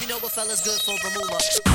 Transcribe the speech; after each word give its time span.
You 0.00 0.06
know 0.08 0.18
what 0.18 0.32
fella's 0.32 0.60
good 0.62 0.80
for 0.82 0.96
the 1.02 1.65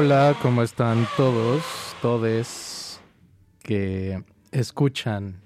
Hola, 0.00 0.36
¿cómo 0.40 0.62
están 0.62 1.08
todos, 1.16 1.60
todes 2.00 3.00
que 3.64 4.22
escuchan 4.52 5.40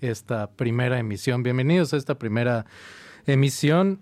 esta 0.00 0.50
primera 0.50 0.98
emisión? 0.98 1.44
Bienvenidos 1.44 1.94
a 1.94 1.98
esta 1.98 2.18
primera 2.18 2.66
emisión 3.26 4.00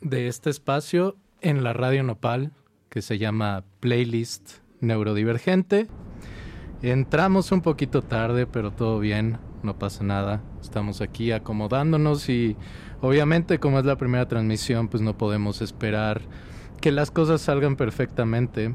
de 0.00 0.28
este 0.28 0.48
espacio 0.48 1.16
en 1.42 1.62
la 1.64 1.74
Radio 1.74 2.02
Nopal 2.02 2.52
que 2.88 3.02
se 3.02 3.18
llama 3.18 3.62
Playlist 3.80 4.52
Neurodivergente. 4.80 5.86
Entramos 6.80 7.52
un 7.52 7.60
poquito 7.60 8.00
tarde, 8.00 8.46
pero 8.46 8.70
todo 8.70 9.00
bien, 9.00 9.36
no 9.62 9.78
pasa 9.78 10.02
nada. 10.02 10.40
Estamos 10.62 11.02
aquí 11.02 11.30
acomodándonos 11.30 12.30
y 12.30 12.56
obviamente 13.02 13.58
como 13.58 13.80
es 13.80 13.84
la 13.84 13.96
primera 13.96 14.26
transmisión, 14.26 14.88
pues 14.88 15.02
no 15.02 15.18
podemos 15.18 15.60
esperar 15.60 16.22
que 16.80 16.90
las 16.90 17.10
cosas 17.10 17.42
salgan 17.42 17.76
perfectamente. 17.76 18.74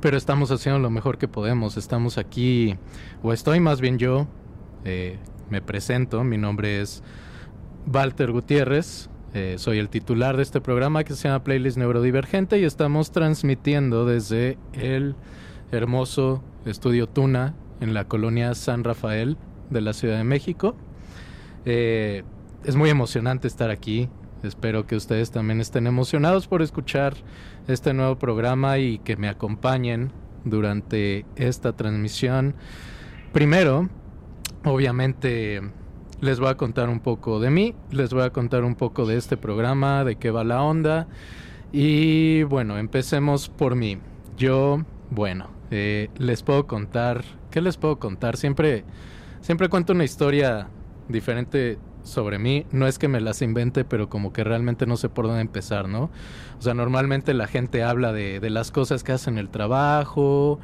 Pero 0.00 0.16
estamos 0.16 0.50
haciendo 0.50 0.78
lo 0.78 0.90
mejor 0.90 1.18
que 1.18 1.28
podemos. 1.28 1.76
Estamos 1.76 2.18
aquí, 2.18 2.76
o 3.22 3.32
estoy 3.32 3.60
más 3.60 3.80
bien 3.80 3.98
yo, 3.98 4.26
eh, 4.84 5.18
me 5.50 5.62
presento, 5.62 6.24
mi 6.24 6.36
nombre 6.36 6.80
es 6.80 7.02
Walter 7.86 8.32
Gutiérrez, 8.32 9.08
eh, 9.34 9.56
soy 9.58 9.78
el 9.78 9.88
titular 9.88 10.36
de 10.36 10.44
este 10.44 10.60
programa 10.60 11.02
que 11.02 11.14
se 11.14 11.26
llama 11.26 11.42
Playlist 11.42 11.76
Neurodivergente 11.76 12.60
y 12.60 12.64
estamos 12.64 13.10
transmitiendo 13.10 14.06
desde 14.06 14.58
el 14.72 15.16
hermoso 15.72 16.40
estudio 16.66 17.08
Tuna 17.08 17.54
en 17.80 17.94
la 17.94 18.04
colonia 18.04 18.54
San 18.54 18.84
Rafael 18.84 19.36
de 19.70 19.80
la 19.80 19.92
Ciudad 19.92 20.18
de 20.18 20.24
México. 20.24 20.76
Eh, 21.64 22.22
es 22.64 22.76
muy 22.76 22.90
emocionante 22.90 23.48
estar 23.48 23.70
aquí. 23.70 24.08
Espero 24.44 24.86
que 24.86 24.94
ustedes 24.94 25.32
también 25.32 25.60
estén 25.60 25.88
emocionados 25.88 26.46
por 26.46 26.62
escuchar 26.62 27.14
este 27.68 27.94
nuevo 27.94 28.18
programa 28.18 28.78
y 28.78 28.98
que 28.98 29.16
me 29.16 29.28
acompañen 29.28 30.12
durante 30.44 31.24
esta 31.36 31.74
transmisión. 31.74 32.54
Primero, 33.32 33.88
obviamente 34.64 35.62
les 36.20 36.40
voy 36.40 36.48
a 36.48 36.56
contar 36.56 36.88
un 36.88 37.00
poco 37.00 37.40
de 37.40 37.50
mí, 37.50 37.74
les 37.90 38.12
voy 38.12 38.22
a 38.22 38.30
contar 38.30 38.64
un 38.64 38.74
poco 38.74 39.06
de 39.06 39.16
este 39.16 39.36
programa, 39.36 40.04
de 40.04 40.16
qué 40.16 40.30
va 40.30 40.44
la 40.44 40.62
onda. 40.62 41.08
Y 41.72 42.44
bueno, 42.44 42.78
empecemos 42.78 43.48
por 43.48 43.74
mí. 43.74 43.98
Yo, 44.36 44.84
bueno, 45.10 45.50
eh, 45.70 46.08
les 46.18 46.42
puedo 46.42 46.66
contar 46.66 47.24
¿qué 47.54 47.60
les 47.60 47.76
puedo 47.76 48.00
contar? 48.00 48.36
Siempre, 48.36 48.82
siempre 49.40 49.68
cuento 49.68 49.92
una 49.92 50.02
historia 50.02 50.66
diferente 51.08 51.78
sobre 52.04 52.38
mí. 52.38 52.66
No 52.70 52.86
es 52.86 52.98
que 52.98 53.08
me 53.08 53.20
las 53.20 53.42
invente, 53.42 53.84
pero 53.84 54.08
como 54.08 54.32
que 54.32 54.44
realmente 54.44 54.86
no 54.86 54.96
sé 54.96 55.08
por 55.08 55.26
dónde 55.26 55.40
empezar, 55.40 55.88
¿no? 55.88 56.10
O 56.58 56.62
sea, 56.62 56.74
normalmente 56.74 57.34
la 57.34 57.48
gente 57.48 57.82
habla 57.82 58.12
de, 58.12 58.38
de 58.38 58.50
las 58.50 58.70
cosas 58.70 59.02
que 59.02 59.12
hace 59.12 59.30
en 59.30 59.38
el 59.38 59.48
trabajo 59.48 60.60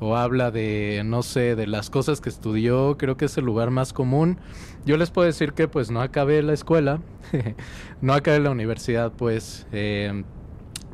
o 0.00 0.16
habla 0.16 0.50
de, 0.50 1.02
no 1.04 1.22
sé, 1.22 1.56
de 1.56 1.66
las 1.66 1.90
cosas 1.90 2.20
que 2.20 2.28
estudió, 2.28 2.96
creo 2.98 3.16
que 3.16 3.26
es 3.26 3.36
el 3.38 3.44
lugar 3.44 3.70
más 3.70 3.92
común. 3.92 4.38
Yo 4.84 4.96
les 4.96 5.10
puedo 5.10 5.26
decir 5.26 5.52
que 5.52 5.68
pues 5.68 5.90
no 5.90 6.00
acabé 6.00 6.42
la 6.42 6.52
escuela, 6.52 7.00
no 8.00 8.12
acabé 8.12 8.40
la 8.40 8.50
universidad, 8.50 9.12
pues, 9.12 9.66
eh, 9.72 10.24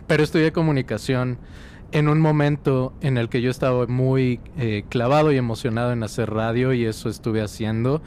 pero 0.07 0.23
estudié 0.23 0.53
comunicación 0.53 1.39
en 1.93 2.09
un 2.09 2.21
momento 2.21 2.93
en 3.01 3.19
el 3.19 3.29
que 3.29 3.43
yo 3.43 3.51
estaba 3.51 3.87
muy 3.87 4.41
eh, 4.57 4.85
clavado 4.89 5.33
y 5.33 5.37
emocionado 5.37 5.93
en 5.93 6.03
hacer 6.03 6.31
radio 6.31 6.73
y 6.73 6.85
eso 6.85 7.09
estuve 7.09 7.43
haciendo. 7.43 8.03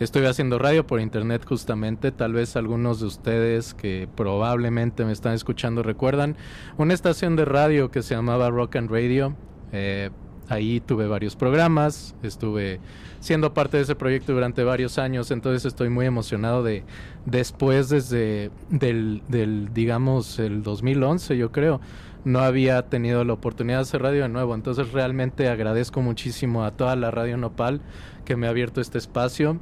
Estuve 0.00 0.26
haciendo 0.26 0.58
radio 0.58 0.86
por 0.86 1.00
internet 1.00 1.44
justamente, 1.46 2.10
tal 2.12 2.32
vez 2.32 2.56
algunos 2.56 3.00
de 3.00 3.06
ustedes 3.06 3.74
que 3.74 4.08
probablemente 4.16 5.04
me 5.04 5.12
están 5.12 5.34
escuchando 5.34 5.82
recuerdan 5.82 6.36
una 6.76 6.94
estación 6.94 7.36
de 7.36 7.44
radio 7.44 7.90
que 7.90 8.02
se 8.02 8.14
llamaba 8.14 8.50
Rock 8.50 8.76
and 8.76 8.90
Radio. 8.90 9.36
Eh, 9.72 10.10
ahí 10.48 10.80
tuve 10.80 11.06
varios 11.06 11.36
programas, 11.36 12.14
estuve 12.22 12.80
siendo 13.20 13.54
parte 13.54 13.76
de 13.76 13.84
ese 13.84 13.94
proyecto 13.94 14.32
durante 14.32 14.64
varios 14.64 14.98
años, 14.98 15.30
entonces 15.30 15.64
estoy 15.64 15.88
muy 15.88 16.06
emocionado 16.06 16.62
de 16.62 16.84
después 17.24 17.88
desde 17.88 18.50
del, 18.70 19.22
del 19.28 19.72
digamos 19.72 20.38
el 20.38 20.62
2011 20.62 21.36
yo 21.36 21.52
creo 21.52 21.80
no 22.24 22.40
había 22.40 22.82
tenido 22.88 23.24
la 23.24 23.32
oportunidad 23.32 23.78
de 23.78 23.82
hacer 23.82 24.02
radio 24.02 24.22
de 24.22 24.28
nuevo, 24.28 24.54
entonces 24.54 24.92
realmente 24.92 25.48
agradezco 25.48 26.02
muchísimo 26.02 26.64
a 26.64 26.70
toda 26.70 26.94
la 26.96 27.10
radio 27.10 27.36
Nopal 27.36 27.80
que 28.24 28.36
me 28.36 28.46
ha 28.46 28.50
abierto 28.50 28.80
este 28.80 28.98
espacio. 28.98 29.58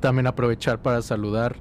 También 0.00 0.26
aprovechar 0.26 0.80
para 0.80 1.02
saludar 1.02 1.56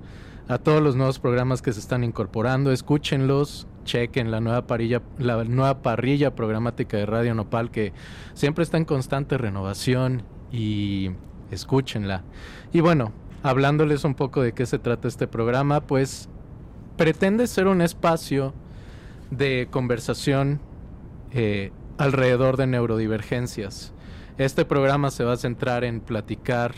a 0.48 0.58
todos 0.58 0.82
los 0.82 0.96
nuevos 0.96 1.20
programas 1.20 1.62
que 1.62 1.74
se 1.74 1.80
están 1.80 2.04
incorporando, 2.04 2.72
escúchenlos, 2.72 3.68
chequen 3.84 4.32
la 4.32 4.40
nueva 4.40 4.68
parrilla, 4.68 5.02
la 5.18 5.44
nueva 5.44 5.82
parrilla 5.82 6.36
programática 6.36 6.98
de 6.98 7.06
Radio 7.06 7.34
Nopal 7.34 7.72
que 7.72 7.94
siempre 8.34 8.64
está 8.64 8.78
en 8.78 8.86
constante 8.86 9.38
renovación 9.38 10.24
y 10.52 11.12
escúchenla. 11.52 12.24
Y 12.72 12.82
bueno, 12.82 13.12
hablándoles 13.44 14.04
un 14.04 14.16
poco 14.16 14.42
de 14.42 14.54
qué 14.54 14.66
se 14.66 14.80
trata 14.80 15.08
este 15.08 15.28
programa, 15.28 15.82
pues 15.82 16.30
pretende 16.98 17.48
ser 17.48 17.68
un 17.68 17.82
espacio 17.82 18.54
de 19.32 19.68
conversación 19.70 20.60
eh, 21.32 21.72
alrededor 21.98 22.58
de 22.58 22.68
neurodivergencias. 22.68 23.94
Este 24.38 24.66
programa 24.66 25.12
se 25.12 25.24
va 25.24 25.34
a 25.34 25.38
centrar 25.38 25.84
en 25.84 26.00
platicar 26.00 26.74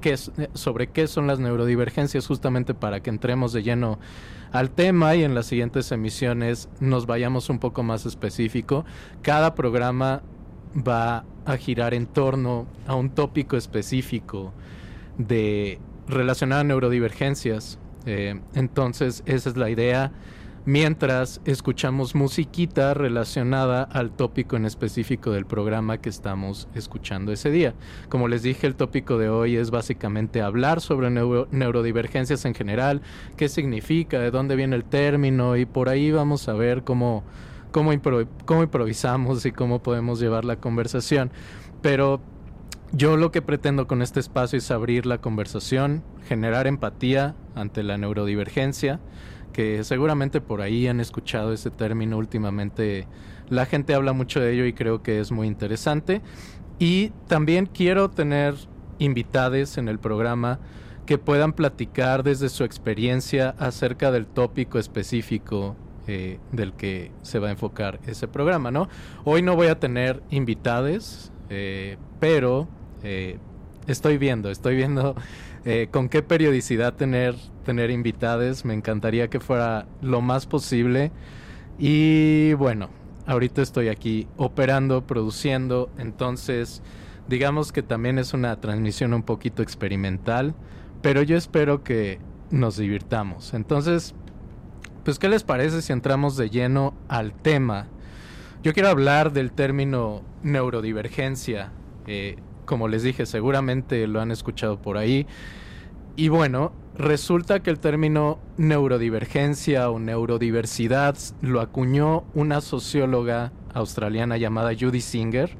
qué 0.00 0.14
eh, 0.14 0.48
sobre 0.54 0.88
qué 0.88 1.06
son 1.06 1.26
las 1.26 1.38
neurodivergencias 1.38 2.26
justamente 2.26 2.74
para 2.74 3.00
que 3.00 3.10
entremos 3.10 3.52
de 3.52 3.62
lleno 3.62 3.98
al 4.52 4.70
tema 4.70 5.14
y 5.14 5.24
en 5.24 5.34
las 5.34 5.46
siguientes 5.46 5.92
emisiones 5.92 6.68
nos 6.80 7.06
vayamos 7.06 7.50
un 7.50 7.58
poco 7.58 7.82
más 7.82 8.06
específico. 8.06 8.84
Cada 9.22 9.54
programa 9.54 10.22
va 10.76 11.24
a 11.44 11.56
girar 11.56 11.94
en 11.94 12.06
torno 12.06 12.66
a 12.86 12.94
un 12.94 13.10
tópico 13.10 13.56
específico 13.56 14.52
de 15.16 15.78
relacionado 16.06 16.62
a 16.62 16.64
neurodivergencias. 16.64 17.78
Eh, 18.06 18.40
entonces, 18.54 19.22
esa 19.26 19.50
es 19.50 19.56
la 19.56 19.70
idea 19.70 20.12
mientras 20.64 21.40
escuchamos 21.44 22.14
musiquita 22.14 22.94
relacionada 22.94 23.82
al 23.82 24.10
tópico 24.10 24.56
en 24.56 24.64
específico 24.64 25.30
del 25.30 25.46
programa 25.46 25.98
que 25.98 26.08
estamos 26.08 26.68
escuchando 26.74 27.32
ese 27.32 27.50
día. 27.50 27.74
Como 28.08 28.28
les 28.28 28.42
dije, 28.42 28.66
el 28.66 28.74
tópico 28.74 29.18
de 29.18 29.28
hoy 29.28 29.56
es 29.56 29.70
básicamente 29.70 30.42
hablar 30.42 30.80
sobre 30.80 31.10
neuro- 31.10 31.48
neurodivergencias 31.50 32.44
en 32.44 32.54
general, 32.54 33.00
qué 33.36 33.48
significa, 33.48 34.18
de 34.18 34.30
dónde 34.30 34.56
viene 34.56 34.76
el 34.76 34.84
término 34.84 35.56
y 35.56 35.64
por 35.64 35.88
ahí 35.88 36.10
vamos 36.10 36.48
a 36.48 36.52
ver 36.52 36.84
cómo, 36.84 37.24
cómo, 37.70 37.90
cómo 38.44 38.62
improvisamos 38.62 39.46
y 39.46 39.52
cómo 39.52 39.82
podemos 39.82 40.20
llevar 40.20 40.44
la 40.44 40.56
conversación. 40.56 41.30
Pero 41.82 42.20
yo 42.92 43.16
lo 43.16 43.30
que 43.30 43.42
pretendo 43.42 43.86
con 43.86 44.02
este 44.02 44.20
espacio 44.20 44.58
es 44.58 44.70
abrir 44.70 45.06
la 45.06 45.18
conversación, 45.18 46.02
generar 46.26 46.66
empatía 46.66 47.34
ante 47.54 47.82
la 47.82 47.98
neurodivergencia, 47.98 49.00
seguramente 49.82 50.40
por 50.40 50.60
ahí 50.60 50.86
han 50.86 51.00
escuchado 51.00 51.52
ese 51.52 51.70
término 51.70 52.16
últimamente. 52.16 53.06
La 53.48 53.66
gente 53.66 53.94
habla 53.94 54.12
mucho 54.12 54.40
de 54.40 54.52
ello 54.52 54.66
y 54.66 54.72
creo 54.72 55.02
que 55.02 55.20
es 55.20 55.32
muy 55.32 55.46
interesante. 55.46 56.22
Y 56.78 57.10
también 57.26 57.66
quiero 57.66 58.10
tener 58.10 58.54
invitades 58.98 59.78
en 59.78 59.88
el 59.88 59.98
programa 59.98 60.60
que 61.06 61.18
puedan 61.18 61.54
platicar 61.54 62.22
desde 62.22 62.50
su 62.50 62.64
experiencia 62.64 63.54
acerca 63.58 64.10
del 64.12 64.26
tópico 64.26 64.78
específico 64.78 65.74
eh, 66.06 66.38
del 66.52 66.74
que 66.74 67.10
se 67.22 67.38
va 67.38 67.48
a 67.48 67.50
enfocar 67.50 67.98
ese 68.06 68.28
programa, 68.28 68.70
¿no? 68.70 68.88
Hoy 69.24 69.42
no 69.42 69.56
voy 69.56 69.68
a 69.68 69.78
tener 69.80 70.22
invitades, 70.30 71.32
eh, 71.48 71.96
pero 72.20 72.68
eh, 73.02 73.38
estoy 73.86 74.18
viendo, 74.18 74.50
estoy 74.50 74.76
viendo 74.76 75.14
con 75.90 76.08
qué 76.08 76.22
periodicidad 76.22 76.94
tener, 76.94 77.34
tener 77.68 77.90
invitades. 77.90 78.64
Me 78.64 78.72
encantaría 78.72 79.28
que 79.28 79.40
fuera 79.40 79.86
lo 80.00 80.22
más 80.22 80.46
posible. 80.46 81.12
Y 81.78 82.54
bueno, 82.54 82.88
ahorita 83.26 83.60
estoy 83.60 83.88
aquí 83.88 84.26
operando, 84.38 85.06
produciendo, 85.06 85.90
entonces 85.98 86.82
digamos 87.28 87.70
que 87.70 87.82
también 87.82 88.18
es 88.18 88.32
una 88.32 88.58
transmisión 88.58 89.12
un 89.12 89.22
poquito 89.22 89.62
experimental, 89.62 90.54
pero 91.02 91.22
yo 91.22 91.36
espero 91.36 91.84
que 91.84 92.20
nos 92.50 92.78
divirtamos. 92.78 93.52
Entonces, 93.52 94.14
pues 95.04 95.18
¿qué 95.18 95.28
les 95.28 95.44
parece 95.44 95.82
si 95.82 95.92
entramos 95.92 96.38
de 96.38 96.48
lleno 96.48 96.94
al 97.06 97.34
tema? 97.34 97.88
Yo 98.62 98.72
quiero 98.72 98.88
hablar 98.88 99.34
del 99.34 99.52
término 99.52 100.22
neurodivergencia. 100.42 101.70
Eh, 102.06 102.36
como 102.64 102.88
les 102.88 103.02
dije, 103.02 103.26
seguramente 103.26 104.06
lo 104.06 104.22
han 104.22 104.30
escuchado 104.30 104.80
por 104.80 104.96
ahí. 104.96 105.26
Y 106.18 106.30
bueno, 106.30 106.72
resulta 106.98 107.60
que 107.60 107.70
el 107.70 107.78
término 107.78 108.40
neurodivergencia 108.56 109.88
o 109.88 109.98
neurodiversidad 109.98 111.16
lo 111.40 111.60
acuñó 111.60 112.24
una 112.34 112.60
socióloga 112.60 113.52
australiana 113.72 114.36
llamada 114.36 114.72
Judy 114.78 115.00
Singer 115.00 115.56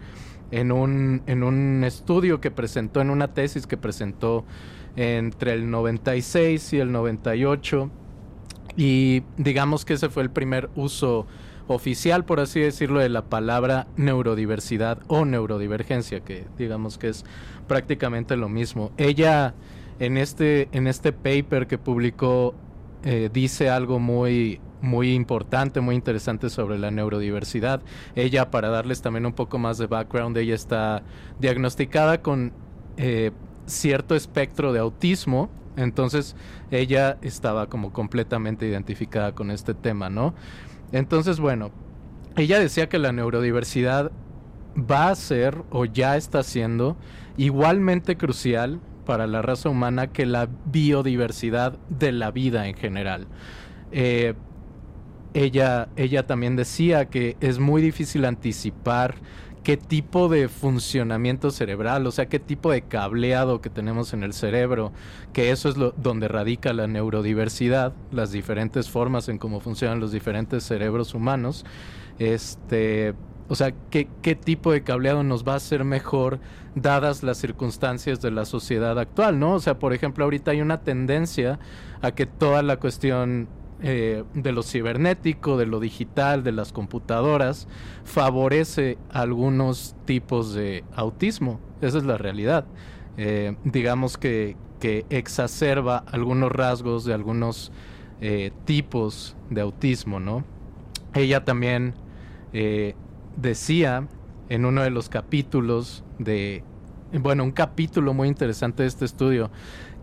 en 0.51 0.73
un, 0.73 1.23
en 1.27 1.45
un 1.45 1.85
estudio 1.85 2.41
que 2.41 2.51
presentó, 2.51 3.01
en 3.01 3.11
una 3.11 3.29
tesis 3.35 3.67
que 3.67 3.77
presentó 3.77 4.45
entre 4.97 5.53
el 5.53 5.71
96 5.71 6.73
y 6.73 6.81
el 6.81 6.91
98. 6.91 7.91
Y 8.77 9.23
digamos 9.37 9.85
que 9.85 9.95
ese 9.95 10.09
fue 10.09 10.25
el 10.25 10.31
primer 10.31 10.71
uso 10.75 11.27
oficial, 11.69 12.25
por 12.25 12.41
así 12.41 12.61
decirlo, 12.61 12.99
de 12.99 13.09
la 13.09 13.23
palabra 13.23 13.87
neurodiversidad 13.97 15.01
o 15.07 15.25
neurodivergencia, 15.25 16.21
que 16.21 16.47
digamos 16.57 16.99
que 16.99 17.11
es 17.11 17.25
prácticamente 17.67 18.37
lo 18.37 18.49
mismo. 18.49 18.91
Ella 18.97 19.55
en 19.99 20.17
este, 20.17 20.69
en 20.73 20.87
este 20.87 21.13
paper 21.13 21.67
que 21.67 21.79
publicó 21.79 22.55
eh, 23.05 23.31
dice 23.33 23.71
algo 23.71 23.99
muy, 23.99 24.61
muy 24.81 25.15
importante, 25.15 25.81
muy 25.81 25.95
interesante 25.95 26.51
sobre 26.51 26.79
la 26.79 26.91
neurodiversidad. 26.91 27.83
Ella, 28.15 28.51
para 28.51 28.69
darles 28.69 29.03
también 29.03 29.27
un 29.27 29.33
poco 29.33 29.59
más 29.59 29.79
de 29.79 29.87
background, 29.87 30.37
ella 30.37 30.55
está 30.55 31.03
diagnosticada 31.39 32.23
con 32.23 32.53
eh, 32.97 33.31
cierto 33.67 34.15
espectro 34.15 34.73
de 34.73 34.81
autismo. 34.81 35.51
Entonces 35.77 36.35
ella 36.73 37.19
estaba 37.23 37.69
como 37.69 37.93
completamente 37.93 38.67
identificada 38.67 39.33
con 39.33 39.53
este 39.53 39.75
tema, 39.75 40.11
¿no? 40.11 40.35
Entonces, 40.91 41.39
bueno, 41.39 41.71
ella 42.37 42.59
decía 42.59 42.89
que 42.89 42.99
la 42.99 43.13
neurodiversidad 43.13 44.11
va 44.77 45.11
a 45.11 45.15
ser 45.15 45.63
o 45.71 45.85
ya 45.85 46.17
está 46.17 46.43
siendo 46.43 46.97
igualmente 47.37 48.17
crucial 48.17 48.81
para 49.09 49.27
la 49.27 49.41
raza 49.41 49.71
humana 49.71 50.09
que 50.09 50.27
la 50.27 50.51
biodiversidad 50.67 51.79
de 51.89 52.13
la 52.13 52.31
vida 52.31 52.69
en 52.69 52.75
general. 52.75 53.27
Eh, 53.91 54.35
ella, 55.33 55.89
ella 55.97 56.27
también 56.27 56.57
decía 56.57 57.07
que 57.07 57.39
es 57.41 57.59
muy 57.59 57.81
difícil 57.81 58.27
anticipar 58.27 59.15
qué 59.63 59.79
tipo 59.79 60.29
de 60.29 60.51
funcionamiento 60.51 61.51
cerebral, 61.51 62.07
o 62.07 62.11
sea, 62.11 62.29
qué 62.29 62.39
tipo 62.39 62.71
de 62.71 62.83
cableado 62.83 63.63
que 63.63 63.71
tenemos 63.71 64.13
en 64.13 64.25
el 64.25 64.35
cerebro, 64.35 64.93
que 65.33 65.53
eso 65.53 65.71
es 65.71 65.79
lo, 65.79 65.93
donde 65.93 66.29
radica 66.29 66.75
la 66.75 66.87
neurodiversidad, 66.87 67.95
las 68.13 68.31
diferentes 68.31 68.91
formas 68.91 69.31
en 69.31 69.39
cómo 69.39 69.61
funcionan 69.61 70.01
los 70.01 70.13
diferentes 70.13 70.65
cerebros 70.65 71.15
humanos. 71.15 71.65
Este, 72.19 73.15
o 73.49 73.55
sea, 73.55 73.73
¿qué, 73.89 74.07
qué 74.21 74.35
tipo 74.35 74.71
de 74.71 74.83
cableado 74.83 75.23
nos 75.23 75.49
va 75.49 75.55
a 75.55 75.57
hacer 75.57 75.83
mejor 75.85 76.41
dadas 76.83 77.23
las 77.23 77.39
circunstancias 77.39 78.21
de 78.21 78.31
la 78.31 78.45
sociedad 78.45 78.99
actual, 78.99 79.39
¿no? 79.39 79.55
O 79.55 79.61
sea, 79.61 79.79
por 79.79 79.93
ejemplo, 79.93 80.25
ahorita 80.25 80.51
hay 80.51 80.61
una 80.61 80.83
tendencia 80.83 81.59
a 82.03 82.13
que 82.13 82.27
toda 82.27 82.63
la 82.63 82.79
cuestión 82.79 83.49
eh, 83.81 84.25
de 84.35 84.51
lo 84.51 84.65
cibernético, 84.65 85.57
de 85.57 85.67
lo 85.67 85.79
digital, 85.79 86.43
de 86.43 86.51
las 86.51 86.73
computadoras, 86.73 87.69
favorece 88.05 88.99
algunos 89.11 89.95
tipos 90.05 90.53
de 90.53 90.85
autismo. 90.95 91.61
Esa 91.81 91.99
es 91.99 92.05
la 92.05 92.19
realidad. 92.19 92.67
Eh, 93.17 93.57
digamos 93.63 94.19
que, 94.19 94.57
que 94.81 95.07
exacerba 95.11 95.99
algunos 95.99 96.51
rasgos 96.51 97.05
de 97.05 97.15
algunos 97.15 97.71
eh, 98.21 98.51
tipos 98.65 99.37
de 99.49 99.61
autismo, 99.61 100.19
¿no? 100.19 100.45
Ella 101.15 101.45
también 101.45 101.95
decía 103.37 104.09
en 104.49 104.65
uno 104.65 104.83
de 104.83 104.91
los 104.91 105.09
capítulos 105.09 106.03
de, 106.19 106.65
bueno, 107.13 107.43
un 107.43 107.53
capítulo 107.53 108.13
muy 108.13 108.29
interesante 108.29 108.83
de 108.83 108.89
este 108.89 109.05
estudio 109.05 109.51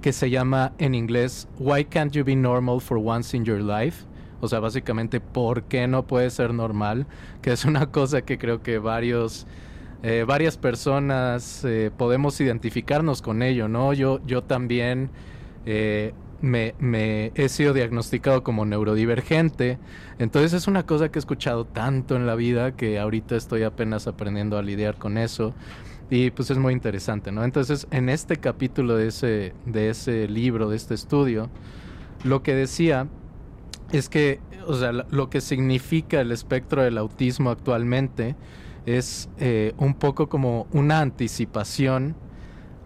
que 0.02 0.12
se 0.12 0.30
llama 0.30 0.74
en 0.80 0.96
inglés 0.96 1.48
Why 1.60 1.86
Can't 1.86 2.12
You 2.14 2.24
Be 2.24 2.36
Normal 2.36 2.82
for 2.82 2.98
Once 2.98 3.36
in 3.38 3.46
Your 3.46 3.62
Life? 3.62 4.06
O 4.42 4.48
sea, 4.48 4.60
básicamente, 4.60 5.22
¿por 5.22 5.64
qué 5.64 5.88
no 5.88 6.08
puede 6.08 6.30
ser 6.30 6.54
normal? 6.54 7.06
Que 7.42 7.52
es 7.52 7.66
una 7.66 7.92
cosa 7.92 8.24
que 8.24 8.38
creo 8.38 8.62
que 8.64 8.80
varios, 8.80 9.46
eh, 10.04 10.26
varias 10.28 10.58
personas 10.58 11.64
eh, 11.64 11.92
podemos 11.96 12.40
identificarnos 12.42 13.22
con 13.22 13.44
ello, 13.44 13.68
¿no? 13.68 13.94
Yo, 13.94 14.20
yo 14.26 14.44
también 14.44 15.10
eh, 15.66 16.14
me, 16.42 16.74
me 16.80 17.32
he 17.36 17.50
sido 17.50 17.74
diagnosticado 17.74 18.44
como 18.44 18.66
neurodivergente, 18.66 19.78
entonces 20.20 20.54
es 20.54 20.68
una 20.68 20.86
cosa 20.86 21.10
que 21.10 21.20
he 21.20 21.22
escuchado 21.22 21.66
tanto 21.66 22.16
en 22.16 22.26
la 22.26 22.36
vida 22.36 22.76
que 22.76 23.00
ahorita 23.00 23.36
estoy 23.36 23.64
apenas 23.64 24.08
aprendiendo 24.08 24.58
a 24.58 24.64
lidiar 24.64 24.96
con 24.98 25.18
eso. 25.18 25.54
Y 26.10 26.32
pues 26.32 26.52
es 26.52 26.58
muy 26.58 26.74
interesante, 26.74 27.32
¿no? 27.32 27.44
Entonces, 27.44 27.88
en 27.92 28.10
este 28.10 28.38
capítulo 28.38 28.96
de 28.96 29.08
ese, 29.08 29.54
de 29.66 29.90
ese 29.90 30.28
libro, 30.28 30.70
de 30.70 30.76
este 30.76 30.94
estudio, 30.94 31.50
lo 32.24 32.44
que 32.44 32.54
decía 32.54 33.08
es 33.92 34.10
que, 34.10 34.40
o 34.68 34.76
sea, 34.76 34.92
lo 34.92 35.30
que 35.30 35.42
significa 35.42 36.22
el 36.22 36.32
espectro 36.32 36.84
del 36.84 36.98
autismo 36.98 37.50
actualmente 37.50 38.36
es 38.86 39.30
eh, 39.40 39.74
un 39.78 39.96
poco 39.96 40.30
como 40.30 40.68
una 40.72 41.00
anticipación 41.00 42.16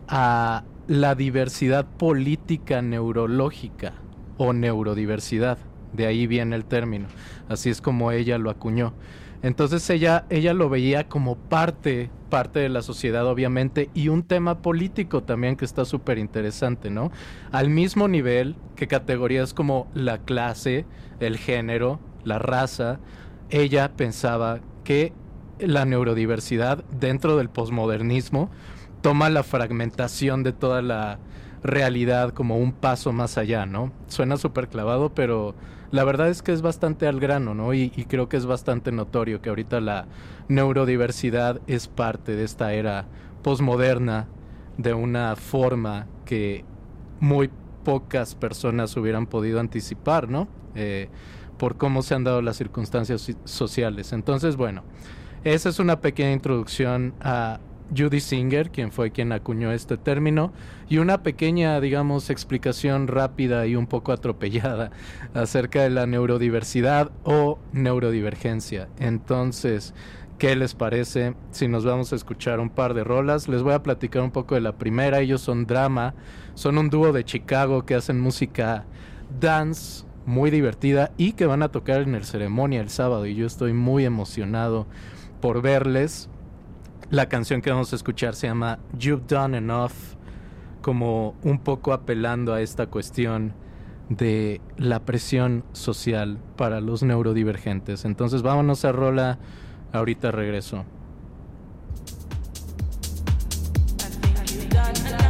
a 0.07 0.63
la 0.87 1.13
diversidad 1.15 1.85
política 1.85 2.81
neurológica 2.81 3.93
o 4.37 4.53
neurodiversidad. 4.53 5.57
De 5.93 6.05
ahí 6.05 6.25
viene 6.25 6.55
el 6.55 6.65
término. 6.65 7.07
Así 7.47 7.69
es 7.69 7.81
como 7.81 8.11
ella 8.11 8.37
lo 8.37 8.49
acuñó. 8.49 8.93
Entonces 9.41 9.89
ella, 9.89 10.25
ella 10.29 10.53
lo 10.53 10.69
veía 10.69 11.07
como 11.07 11.37
parte, 11.37 12.09
parte 12.29 12.59
de 12.59 12.69
la 12.69 12.81
sociedad, 12.81 13.25
obviamente, 13.25 13.89
y 13.93 14.09
un 14.09 14.23
tema 14.23 14.61
político 14.61 15.23
también 15.23 15.55
que 15.55 15.65
está 15.65 15.85
súper 15.85 16.17
interesante, 16.17 16.89
¿no? 16.89 17.11
Al 17.51 17.69
mismo 17.69 18.07
nivel 18.07 18.55
que 18.75 18.87
categorías 18.87 19.53
como 19.53 19.87
la 19.93 20.19
clase, 20.19 20.85
el 21.19 21.37
género, 21.37 21.99
la 22.23 22.37
raza, 22.39 22.99
ella 23.49 23.91
pensaba 23.95 24.59
que 24.83 25.13
la 25.59 25.85
neurodiversidad 25.85 26.83
dentro 26.85 27.37
del 27.37 27.49
posmodernismo 27.49 28.49
toma 29.01 29.29
la 29.29 29.43
fragmentación 29.43 30.43
de 30.43 30.51
toda 30.51 30.81
la 30.81 31.19
realidad 31.63 32.33
como 32.33 32.57
un 32.57 32.71
paso 32.71 33.11
más 33.11 33.37
allá, 33.37 33.65
¿no? 33.65 33.91
Suena 34.07 34.37
súper 34.37 34.69
clavado, 34.69 35.13
pero 35.13 35.55
la 35.91 36.03
verdad 36.03 36.29
es 36.29 36.41
que 36.41 36.53
es 36.53 36.61
bastante 36.61 37.07
al 37.07 37.19
grano, 37.19 37.53
¿no? 37.53 37.73
Y, 37.73 37.91
y 37.95 38.05
creo 38.05 38.29
que 38.29 38.37
es 38.37 38.45
bastante 38.45 38.91
notorio 38.91 39.41
que 39.41 39.49
ahorita 39.49 39.81
la 39.81 40.07
neurodiversidad 40.47 41.61
es 41.67 41.87
parte 41.87 42.35
de 42.35 42.43
esta 42.43 42.73
era 42.73 43.05
posmoderna 43.43 44.27
de 44.77 44.93
una 44.93 45.35
forma 45.35 46.07
que 46.25 46.63
muy 47.19 47.49
pocas 47.83 48.35
personas 48.35 48.95
hubieran 48.97 49.27
podido 49.27 49.59
anticipar, 49.59 50.29
¿no? 50.29 50.47
Eh, 50.75 51.09
por 51.57 51.77
cómo 51.77 52.01
se 52.01 52.15
han 52.15 52.23
dado 52.23 52.41
las 52.41 52.55
circunstancias 52.55 53.35
sociales. 53.43 54.13
Entonces, 54.13 54.55
bueno, 54.55 54.83
esa 55.43 55.69
es 55.69 55.79
una 55.79 55.99
pequeña 55.99 56.31
introducción 56.31 57.13
a 57.19 57.59
Judy 57.95 58.19
Singer, 58.19 58.69
quien 58.71 58.91
fue 58.91 59.11
quien 59.11 59.31
acuñó 59.31 59.71
este 59.71 59.97
término, 59.97 60.51
y 60.87 60.97
una 60.97 61.23
pequeña, 61.23 61.79
digamos, 61.81 62.29
explicación 62.29 63.07
rápida 63.07 63.65
y 63.67 63.75
un 63.75 63.87
poco 63.87 64.11
atropellada 64.11 64.91
acerca 65.33 65.83
de 65.83 65.89
la 65.89 66.05
neurodiversidad 66.05 67.11
o 67.23 67.59
neurodivergencia. 67.73 68.89
Entonces, 68.99 69.93
¿qué 70.37 70.55
les 70.55 70.75
parece 70.75 71.35
si 71.51 71.67
nos 71.67 71.85
vamos 71.85 72.13
a 72.13 72.15
escuchar 72.15 72.59
un 72.59 72.69
par 72.69 72.93
de 72.93 73.03
rolas? 73.03 73.47
Les 73.47 73.61
voy 73.61 73.73
a 73.73 73.83
platicar 73.83 74.21
un 74.21 74.31
poco 74.31 74.55
de 74.55 74.61
la 74.61 74.77
primera. 74.77 75.19
Ellos 75.19 75.41
son 75.41 75.65
Drama, 75.65 76.15
son 76.53 76.77
un 76.77 76.89
dúo 76.89 77.11
de 77.11 77.25
Chicago 77.25 77.85
que 77.85 77.95
hacen 77.95 78.19
música 78.19 78.85
dance 79.39 80.05
muy 80.25 80.51
divertida 80.51 81.11
y 81.17 81.33
que 81.33 81.45
van 81.45 81.63
a 81.63 81.69
tocar 81.69 82.01
en 82.01 82.13
el 82.15 82.23
ceremonia 82.23 82.81
el 82.81 82.89
sábado 82.89 83.25
y 83.25 83.35
yo 83.35 83.47
estoy 83.47 83.73
muy 83.73 84.05
emocionado 84.05 84.87
por 85.41 85.61
verles. 85.61 86.29
La 87.11 87.27
canción 87.27 87.61
que 87.61 87.71
vamos 87.71 87.91
a 87.91 87.95
escuchar 87.95 88.35
se 88.35 88.45
llama 88.45 88.77
You've 88.97 89.23
Done 89.27 89.57
Enough, 89.57 89.91
como 90.83 91.33
un 91.43 91.59
poco 91.59 91.91
apelando 91.91 92.53
a 92.53 92.61
esta 92.61 92.85
cuestión 92.85 93.53
de 94.09 94.61
la 94.77 94.99
presión 95.05 95.63
social 95.73 96.37
para 96.55 96.81
los 96.81 97.01
neurodivergentes. 97.01 98.05
Entonces 98.05 98.43
vámonos 98.43 98.85
a 98.85 98.91
rola, 98.91 99.39
ahorita 99.91 100.29
regreso. 100.31 100.85
If 104.91 105.28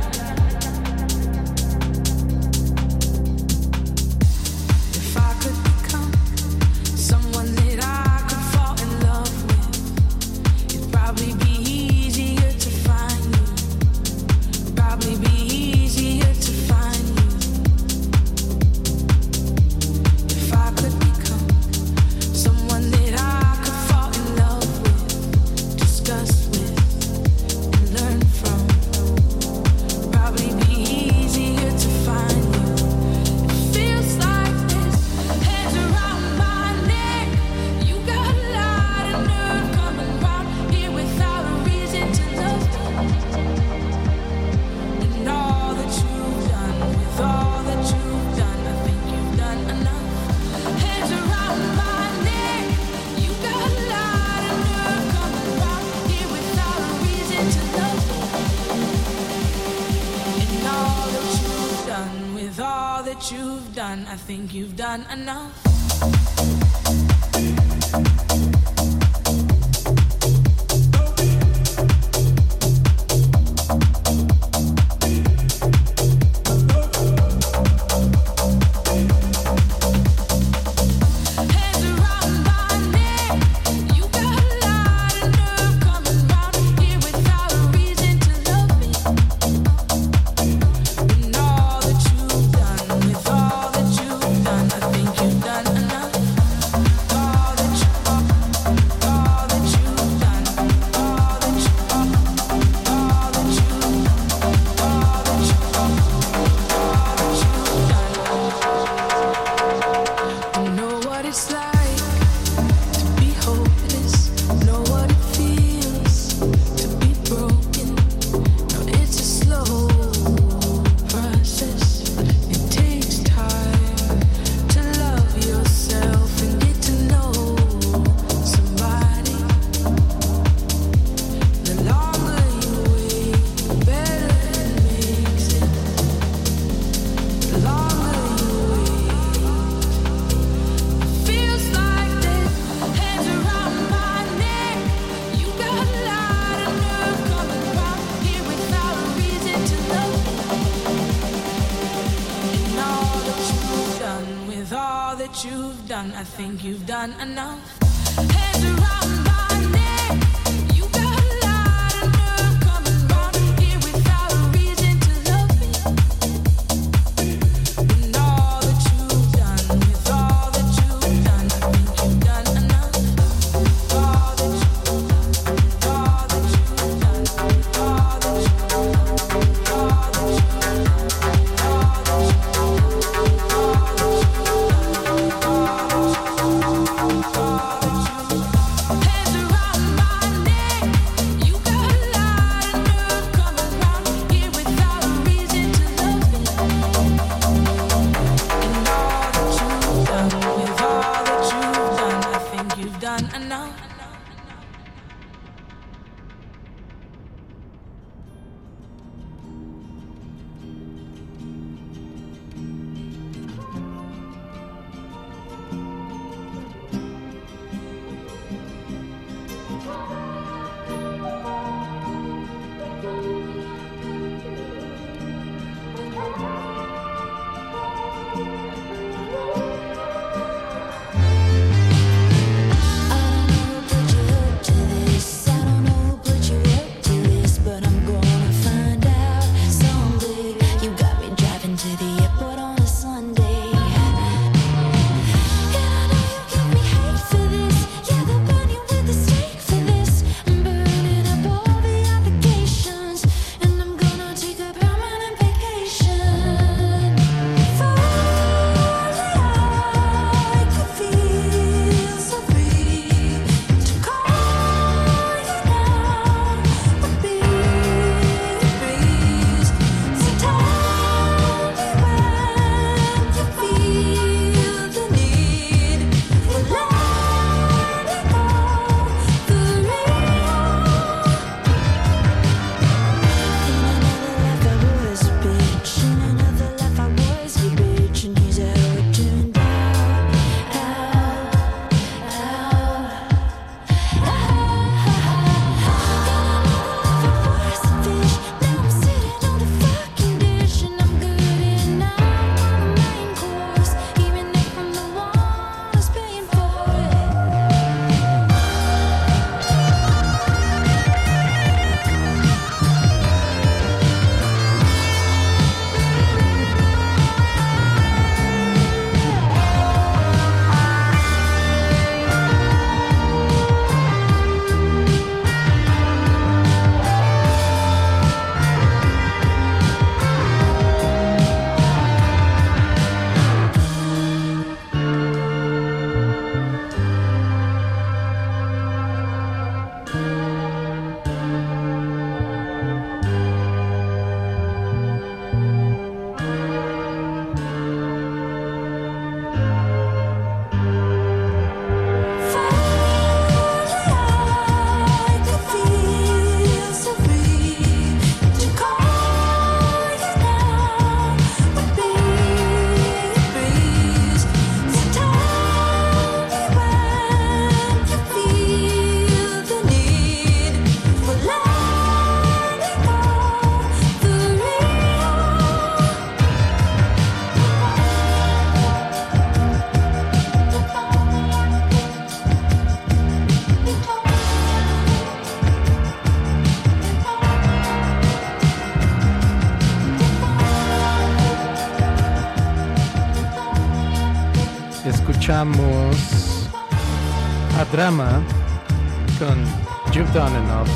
con 398.09 399.63
You've 400.11 400.31
Done 400.33 400.57
Enough 400.57 400.87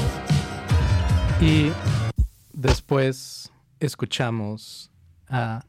y 1.40 1.72
después 2.54 3.54
escuchamos 3.80 4.90
a 5.30 5.64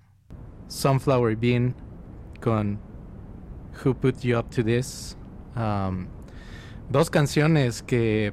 Sunflower 0.68 1.36
Bean 1.36 1.74
con 2.40 2.78
Who 3.84 3.92
Put 3.92 4.20
You 4.20 4.38
Up 4.38 4.48
to 4.54 4.64
This. 4.64 5.18
Um, 5.54 6.06
dos 6.88 7.10
canciones 7.10 7.82
que 7.82 8.32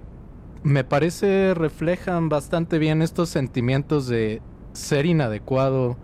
me 0.63 0.85
parece 0.85 1.53
reflejan 1.53 2.29
bastante 2.29 2.79
bien 2.79 3.01
estos 3.01 3.27
sentimientos 3.27 4.07
de 4.07 4.41
ser 4.71 5.05
inadecuado 5.05 5.97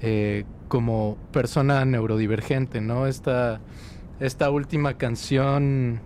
eh, 0.00 0.44
como 0.66 1.18
persona 1.30 1.84
neurodivergente, 1.84 2.80
¿no? 2.80 3.06
Esta, 3.06 3.60
esta 4.18 4.50
última 4.50 4.94
canción, 4.94 6.00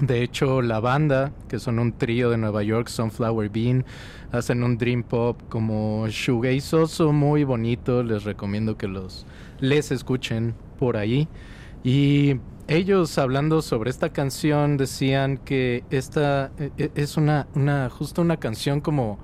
de 0.00 0.22
hecho, 0.22 0.62
la 0.62 0.78
banda, 0.80 1.32
que 1.48 1.58
son 1.58 1.78
un 1.78 1.92
trío 1.92 2.30
de 2.30 2.38
Nueva 2.38 2.62
York, 2.62 2.88
Sunflower 2.88 3.48
Bean, 3.50 3.84
hacen 4.30 4.62
un 4.62 4.78
dream 4.78 5.02
pop 5.02 5.40
como 5.48 6.06
shoegazeoso 6.08 7.12
muy 7.12 7.44
bonito. 7.44 8.02
Les 8.02 8.24
recomiendo 8.24 8.76
que 8.76 8.86
los 8.86 9.26
les 9.60 9.90
escuchen 9.90 10.54
por 10.78 10.96
ahí. 10.96 11.28
Y 11.82 12.36
ellos 12.68 13.18
hablando 13.18 13.62
sobre 13.62 13.90
esta 13.90 14.10
canción 14.10 14.76
decían 14.76 15.38
que 15.38 15.84
esta 15.90 16.52
eh, 16.58 16.70
eh, 16.78 16.90
es 16.94 17.16
una, 17.16 17.48
una 17.54 17.88
justo 17.90 18.22
una 18.22 18.36
canción 18.36 18.80
como 18.80 19.18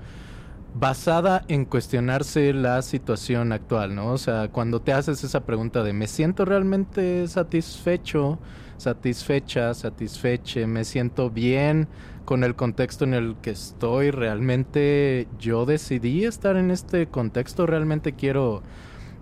basada 0.73 1.45
en 1.47 1.63
cuestionarse 1.63 2.53
la 2.53 2.81
situación 2.81 3.53
actual, 3.53 3.95
¿no? 3.95 4.11
O 4.11 4.17
sea, 4.17 4.49
cuando 4.49 4.81
te 4.81 4.91
haces 4.91 5.23
esa 5.23 5.45
pregunta 5.45 5.83
de 5.83 5.93
¿me 5.93 6.07
siento 6.07 6.43
realmente 6.43 7.27
satisfecho, 7.27 8.39
satisfecha, 8.77 9.73
satisfeche, 9.73 10.67
me 10.67 10.83
siento 10.83 11.29
bien 11.29 11.87
con 12.25 12.43
el 12.43 12.55
contexto 12.55 13.05
en 13.05 13.13
el 13.13 13.35
que 13.41 13.51
estoy, 13.51 14.11
realmente 14.11 15.27
yo 15.39 15.65
decidí 15.65 16.25
estar 16.25 16.57
en 16.57 16.71
este 16.71 17.07
contexto, 17.07 17.65
realmente 17.65 18.13
quiero 18.13 18.63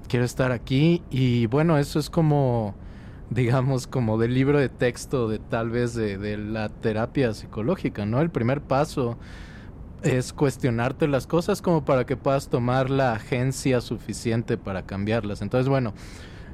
quiero 0.07 0.25
estar 0.25 0.51
aquí 0.51 1.01
y 1.09 1.45
bueno, 1.47 1.77
eso 1.77 1.99
es 1.99 2.09
como 2.09 2.75
digamos 3.29 3.87
como 3.87 4.17
del 4.17 4.33
libro 4.33 4.59
de 4.59 4.69
texto 4.69 5.27
de 5.27 5.39
tal 5.39 5.69
vez 5.69 5.93
de, 5.95 6.37
la 6.37 6.69
terapia 6.69 7.33
psicológica, 7.33 8.05
¿no? 8.05 8.21
El 8.21 8.29
primer 8.29 8.61
paso 8.61 9.17
es 10.03 10.33
cuestionarte 10.33 11.07
las 11.07 11.27
cosas 11.27 11.61
como 11.61 11.85
para 11.85 12.05
que 12.05 12.17
puedas 12.17 12.49
tomar 12.49 12.89
la 12.89 13.13
agencia 13.13 13.81
suficiente 13.81 14.57
para 14.57 14.85
cambiarlas. 14.85 15.41
Entonces, 15.41 15.69
bueno, 15.69 15.93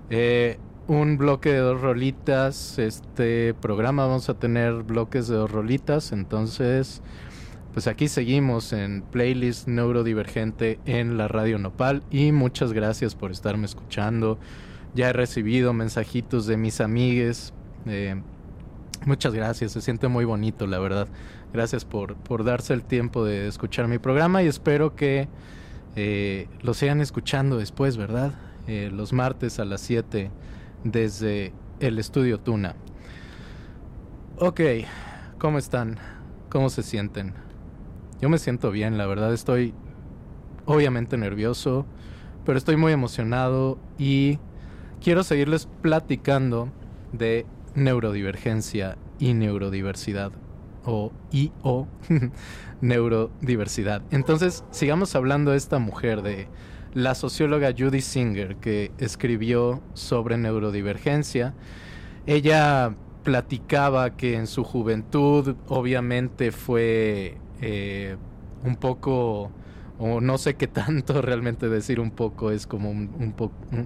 eh, 0.10 0.60
un 0.90 1.20
bloque 1.20 1.54
de 1.54 1.60
dos 1.60 1.80
rolitas. 1.80 2.80
Este 2.80 3.54
programa 3.54 4.08
vamos 4.08 4.28
a 4.28 4.34
tener 4.34 4.82
bloques 4.82 5.28
de 5.28 5.36
dos 5.36 5.52
rolitas. 5.52 6.12
Entonces, 6.12 7.04
pues 7.74 7.86
aquí 7.86 8.08
seguimos 8.08 8.74
en 8.74 9.04
playlist 9.04 9.68
neurodivergente 9.68 10.80
en 10.86 11.16
la 11.20 11.28
radio 11.28 11.60
Nopal. 11.60 12.02
Y 12.10 12.32
muchas 12.32 12.74
gracias 12.74 13.14
por 13.14 13.30
estarme 13.30 13.66
escuchando. 13.66 14.40
Ya 14.96 15.10
he 15.10 15.14
recibido 15.14 15.74
mensajitos 15.74 16.48
de 16.48 16.58
mis 16.58 16.82
amigues. 16.82 17.54
eh, 17.86 18.20
muchas 19.06 19.36
gracias, 19.36 19.74
se 19.74 19.82
siente 19.82 20.08
muy 20.08 20.26
bonito, 20.26 20.66
la 20.66 20.80
verdad. 20.80 21.08
Gracias 21.54 21.86
por, 21.86 22.16
por 22.16 22.44
darse 22.44 22.74
el 22.74 22.84
tiempo 22.84 23.24
de 23.24 23.48
escuchar 23.48 23.88
mi 23.88 24.00
programa 24.00 24.42
y 24.42 24.48
espero 24.48 24.96
que 24.96 25.28
eh, 25.96 26.48
lo 26.62 26.74
sigan 26.74 27.00
escuchando 27.00 27.60
después, 27.60 27.96
¿verdad? 27.96 28.34
Eh, 28.66 28.90
los 28.92 29.14
martes 29.14 29.60
a 29.60 29.66
las 29.66 29.82
7 29.82 30.32
desde 30.84 31.54
el 31.80 32.00
estudio 32.00 32.40
Tuna. 32.40 32.76
Ok, 34.38 34.62
¿cómo 35.38 35.58
están? 35.58 35.98
¿Cómo 36.50 36.70
se 36.70 36.84
sienten? 36.84 37.34
Yo 38.22 38.30
me 38.30 38.38
siento 38.38 38.72
bien, 38.72 38.98
la 38.98 39.06
verdad 39.06 39.34
estoy 39.34 39.74
obviamente 40.66 41.18
nervioso, 41.18 41.86
pero 42.46 42.58
estoy 42.58 42.76
muy 42.76 42.92
emocionado 42.92 43.80
y 43.98 44.40
quiero 45.02 45.24
seguirles 45.24 45.68
platicando 45.82 46.70
de 47.12 47.46
neurodivergencia 47.76 48.98
y 49.20 49.34
neurodiversidad 49.34 50.32
o 50.86 51.12
y 51.32 51.52
o 51.62 51.88
neurodiversidad. 52.82 54.02
Entonces, 54.12 54.64
sigamos 54.72 55.16
hablando 55.16 55.52
de 55.52 55.58
esta 55.58 55.80
mujer 55.80 56.22
de 56.22 56.48
la 56.94 57.16
socióloga 57.16 57.74
Judy 57.78 58.02
Singer 58.02 58.56
que 58.58 58.92
escribió 58.98 59.82
sobre 59.94 60.38
neurodivergencia. 60.38 61.54
Ella 62.26 62.96
platicaba 63.24 64.16
que 64.16 64.36
en 64.36 64.48
su 64.48 64.64
juventud 64.64 65.56
obviamente 65.68 66.52
fue 66.52 67.38
eh, 67.62 68.18
un 68.64 68.76
poco 68.76 69.52
o 70.00 70.22
no 70.22 70.38
sé 70.38 70.56
qué 70.56 70.68
tanto 70.68 71.22
realmente 71.22 71.68
decir 71.68 72.00
un 72.00 72.12
poco 72.12 72.52
es 72.52 72.66
como 72.66 72.90
un, 72.90 73.36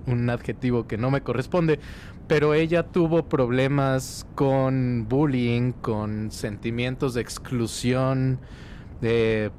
un, 0.06 0.30
adjetivo 0.30 0.88
que 0.88 0.98
no 0.98 1.10
me 1.10 1.22
corresponde, 1.22 1.80
pero 2.28 2.54
ella 2.54 2.84
tuvo 2.84 3.28
problemas 3.28 4.28
con 4.36 5.08
bullying, 5.10 5.72
con 5.72 6.32
sentimientos 6.32 7.16
de 7.16 7.22
exclusión, 7.22 8.40
de 9.02 9.52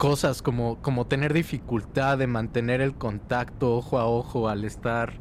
cosas 0.00 0.40
como, 0.40 0.80
como 0.80 1.06
tener 1.06 1.34
dificultad 1.34 2.16
de 2.16 2.26
mantener 2.26 2.80
el 2.80 2.94
contacto 2.94 3.76
ojo 3.76 3.98
a 3.98 4.06
ojo 4.06 4.48
al 4.48 4.64
estar 4.64 5.12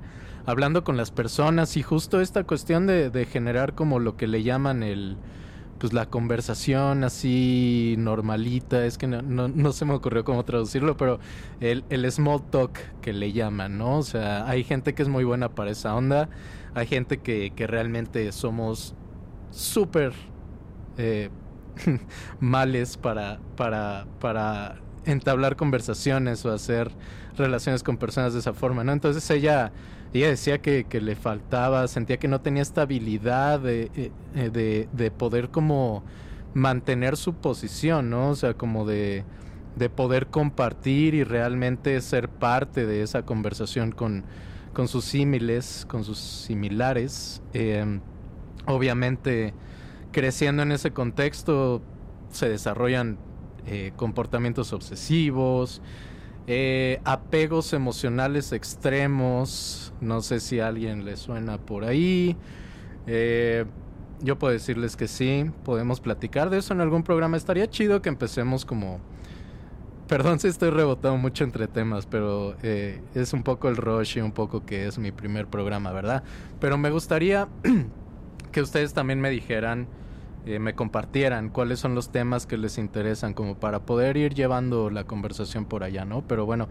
hablando 0.46 0.86
con 0.86 0.96
las 0.96 1.12
personas 1.12 1.76
y 1.76 1.84
justo 1.84 2.22
esta 2.22 2.46
cuestión 2.46 2.88
de, 2.88 3.10
de 3.10 3.26
generar 3.26 3.76
como 3.76 4.00
lo 4.00 4.15
que 4.15 4.26
le 4.26 4.42
llaman 4.42 4.82
el 4.82 5.18
pues 5.80 5.92
la 5.92 6.06
conversación 6.06 7.04
así 7.04 7.96
normalita, 7.98 8.86
es 8.86 8.98
que 8.98 9.08
no, 9.08 9.22
no, 9.22 9.50
no 9.50 9.74
se 9.74 9.84
me 9.84 9.94
ocurrió 9.94 10.24
cómo 10.24 10.46
traducirlo, 10.46 10.96
pero 10.96 11.20
el, 11.60 11.84
el 11.89 12.10
small 12.10 12.42
talk 12.50 12.80
que 13.02 13.12
le 13.12 13.34
llaman, 13.34 13.78
¿no? 13.78 13.98
O 13.98 14.04
sea, 14.04 14.48
hay 14.48 14.63
gente 14.63 14.94
que 14.94 15.04
es 15.04 15.10
muy 15.10 15.26
buena 15.26 15.50
para 15.50 15.72
esa 15.72 15.94
onda, 15.94 16.30
hay 16.74 16.88
gente 16.88 17.18
que, 17.18 17.52
que 17.54 17.68
realmente 17.68 18.32
somos 18.32 18.96
súper 19.52 20.13
eh, 20.98 21.30
males 22.39 22.98
para, 22.98 23.39
para, 23.56 24.06
para 24.20 24.80
entablar 25.06 25.56
conversaciones 25.56 26.46
o 26.46 26.52
hacer 26.52 26.92
relaciones 27.38 27.84
con 27.84 27.98
personas 27.98 28.34
de 28.34 28.39
esa 28.39 28.54
forma, 28.54 28.84
¿no? 28.84 28.92
Entonces 28.92 29.30
ella, 29.30 29.72
ella 30.13 30.30
decía 30.30 30.60
que, 30.60 30.86
le 31.02 31.15
faltaba, 31.15 31.88
sentía 31.88 32.18
que 32.18 32.28
no 32.28 32.42
tenía 32.42 32.62
esta 32.62 32.84
habilidad 32.84 33.60
de, 33.60 33.92
eh, 33.96 34.12
eh, 34.36 34.50
de, 34.52 34.89
de 34.92 35.12
poder 35.12 35.50
como 35.50 36.04
mantener 36.54 37.18
su 37.18 37.34
posición, 37.36 38.10
¿no? 38.10 38.30
O 38.30 38.36
sea, 38.36 38.54
como 38.54 38.86
de, 38.86 39.24
de 39.76 39.89
poder 39.89 40.28
compartir 40.28 41.15
y 41.15 41.24
realmente 41.24 42.00
ser 42.02 42.30
parte 42.30 42.86
de 42.86 43.02
esa 43.02 43.24
conversación 43.24 43.92
con, 43.92 44.26
con 44.74 44.88
sus 44.88 45.06
símiles, 45.06 45.86
con 45.88 46.04
sus 46.04 46.20
similares. 46.20 47.42
Eh, 47.54 48.00
obviamente, 48.65 49.54
creciendo 50.12 50.63
en 50.63 50.72
ese 50.72 50.91
contexto, 50.91 51.82
se 52.32 52.50
desarrollan 52.50 53.17
eh, 53.65 53.91
comportamientos 53.95 54.74
obsesivos, 54.74 55.82
eh, 56.52 57.00
apegos 57.04 57.74
emocionales 57.74 58.54
extremos, 58.54 59.93
no 60.02 60.22
sé 60.22 60.39
si 60.39 60.60
a 60.60 60.67
alguien 60.67 61.06
le 61.06 61.15
suena 61.15 61.60
por 61.60 61.84
ahí. 61.84 62.36
Eh, 63.06 63.65
yo 64.22 64.39
puedo 64.39 64.52
decirles 64.52 64.95
que 64.95 65.08
sí, 65.08 65.52
podemos 65.63 66.00
platicar 66.00 66.50
de 66.50 66.58
eso 66.58 66.74
en 66.74 66.82
algún 66.82 67.04
programa. 67.04 67.38
Estaría 67.38 67.69
chido 67.69 68.02
que 68.02 68.10
empecemos 68.10 68.65
como... 68.65 69.00
Perdón 70.08 70.39
si 70.39 70.48
estoy 70.48 70.72
rebotando 70.72 71.19
mucho 71.19 71.43
entre 71.43 71.67
temas, 71.67 72.08
pero 72.08 72.56
eh, 72.63 73.00
es 73.13 73.32
un 73.32 73.43
poco 73.43 73.69
el 73.69 73.78
rush 73.78 74.17
y 74.17 74.22
un 74.22 74.32
poco 74.32 74.65
que 74.65 74.88
es 74.88 74.98
mi 74.98 75.12
primer 75.12 75.45
programa, 75.45 75.91
¿verdad? 75.91 76.24
Pero 76.60 76.80
me 76.80 76.89
gustaría 76.89 77.48
que 78.50 78.62
ustedes 78.62 78.94
también 78.94 79.22
me 79.22 79.30
dijeran, 79.30 79.88
eh, 80.46 80.60
me 80.60 80.74
compartieran 80.74 81.50
cuáles 81.50 81.80
son 81.80 81.96
los 81.96 82.12
temas 82.12 82.46
que 82.46 82.58
les 82.58 82.78
interesan, 82.78 83.34
como 83.34 83.56
para 83.56 83.82
poder 83.82 84.18
ir 84.18 84.34
llevando 84.34 84.90
la 84.90 85.04
conversación 85.04 85.66
por 85.66 85.84
allá, 85.84 86.06
¿no? 86.06 86.22
Pero 86.28 86.46
bueno, 86.46 86.68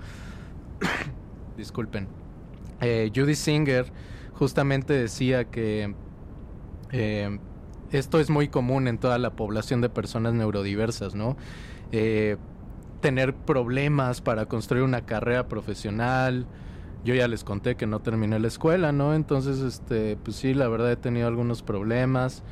disculpen. 1.57 2.09
Eh, 2.81 3.11
Judy 3.15 3.35
Singer 3.35 3.87
justamente 4.35 4.93
decía 4.93 5.45
que 5.45 5.95
eh, 6.93 7.39
esto 7.91 8.21
es 8.21 8.31
muy 8.31 8.49
común 8.49 8.87
en 8.89 8.99
toda 8.99 9.19
la 9.19 9.31
población 9.31 9.81
de 9.81 9.89
personas 9.89 10.35
neurodiversas, 10.35 11.15
¿no? 11.15 11.37
Eh, 11.91 12.37
tener 13.01 13.35
problemas 13.35 14.21
para 14.21 14.47
construir 14.47 14.85
una 14.85 15.07
carrera 15.07 15.49
profesional. 15.49 16.47
Yo 17.05 17.15
ya 17.15 17.29
les 17.29 17.45
conté 17.45 17.77
que 17.77 17.87
no 17.87 18.01
terminé 18.01 18.39
la 18.39 18.49
escuela, 18.49 18.93
¿no? 18.93 19.15
Entonces, 19.15 19.61
este, 19.61 20.17
pues 20.17 20.37
sí, 20.37 20.55
la 20.55 20.69
verdad 20.69 20.91
he 20.91 20.97
tenido 20.97 21.29
algunos 21.29 21.63
problemas 21.63 22.43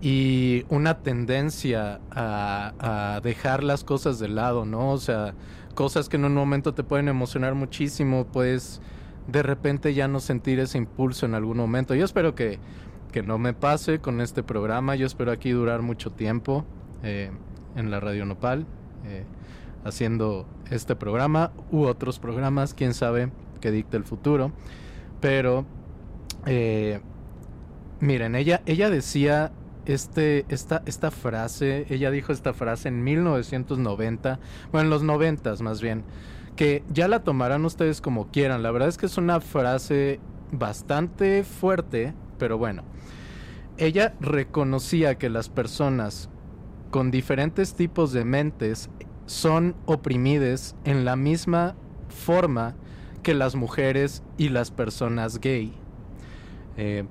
y 0.00 0.64
una 0.70 1.02
tendencia 1.02 2.00
a, 2.10 3.20
dejar 3.22 3.62
las 3.62 3.84
cosas 3.84 4.18
de 4.18 4.28
lado, 4.28 4.64
¿no? 4.64 4.90
O 4.90 4.98
sea, 4.98 5.34
cosas 5.74 6.08
que 6.08 6.16
en 6.16 6.24
un 6.24 6.34
momento 6.34 6.72
te 6.72 6.84
pueden 6.84 7.08
emocionar 7.08 7.54
muchísimo, 7.54 8.26
pues 8.26 8.80
de 9.26 9.42
repente 9.42 9.92
ya 9.92 10.08
no 10.08 10.20
sentir 10.20 10.58
ese 10.58 10.78
impulso 10.78 11.26
en 11.26 11.34
algún 11.34 11.58
momento. 11.58 11.94
Yo 11.94 12.04
espero 12.04 12.34
que, 12.34 12.58
que 13.12 13.22
no 13.22 13.38
me 13.38 13.52
pase 13.52 13.98
con 13.98 14.20
este 14.20 14.42
programa, 14.42 14.96
yo 14.96 15.06
espero 15.06 15.32
aquí 15.32 15.50
durar 15.50 15.82
mucho 15.82 16.10
tiempo 16.10 16.64
eh, 17.02 17.30
en 17.76 17.90
la 17.90 18.00
Radio 18.00 18.24
Nopal, 18.24 18.66
eh, 19.04 19.24
haciendo 19.84 20.46
este 20.70 20.96
programa 20.96 21.52
u 21.70 21.82
otros 21.82 22.18
programas, 22.18 22.72
quién 22.72 22.94
sabe 22.94 23.30
qué 23.60 23.70
dicta 23.70 23.96
el 23.96 24.04
futuro. 24.04 24.52
Pero, 25.20 25.66
eh, 26.46 27.00
miren, 28.00 28.34
ella, 28.34 28.62
ella 28.66 28.90
decía 28.90 29.52
este, 29.86 30.44
esta, 30.48 30.82
esta 30.86 31.10
frase, 31.10 31.86
ella 31.88 32.10
dijo 32.10 32.32
esta 32.32 32.52
frase 32.54 32.88
en 32.88 33.02
1990, 33.02 34.38
bueno, 34.72 34.84
en 34.84 34.90
los 34.90 35.02
90 35.02 35.54
más 35.62 35.80
bien, 35.80 36.04
que 36.56 36.82
ya 36.92 37.08
la 37.08 37.22
tomarán 37.22 37.64
ustedes 37.64 38.00
como 38.00 38.28
quieran. 38.30 38.62
La 38.62 38.70
verdad 38.70 38.88
es 38.88 38.98
que 38.98 39.06
es 39.06 39.16
una 39.18 39.40
frase 39.40 40.20
bastante 40.52 41.44
fuerte, 41.44 42.14
pero 42.38 42.58
bueno. 42.58 42.82
Ella 43.78 44.14
reconocía 44.20 45.16
que 45.16 45.30
las 45.30 45.48
personas 45.48 46.28
con 46.90 47.10
diferentes 47.10 47.74
tipos 47.74 48.12
de 48.12 48.24
mentes 48.24 48.90
son 49.26 49.74
oprimidas 49.86 50.76
en 50.84 51.04
la 51.04 51.16
misma 51.16 51.76
forma 52.08 52.74
que 53.22 53.34
las 53.34 53.54
mujeres 53.54 54.22
y 54.38 54.48
las 54.48 54.70
personas 54.70 55.40
gay. 55.40 55.72
Eh, 56.76 57.04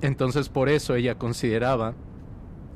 entonces 0.00 0.48
por 0.48 0.68
eso 0.68 0.94
ella 0.94 1.16
consideraba 1.16 1.94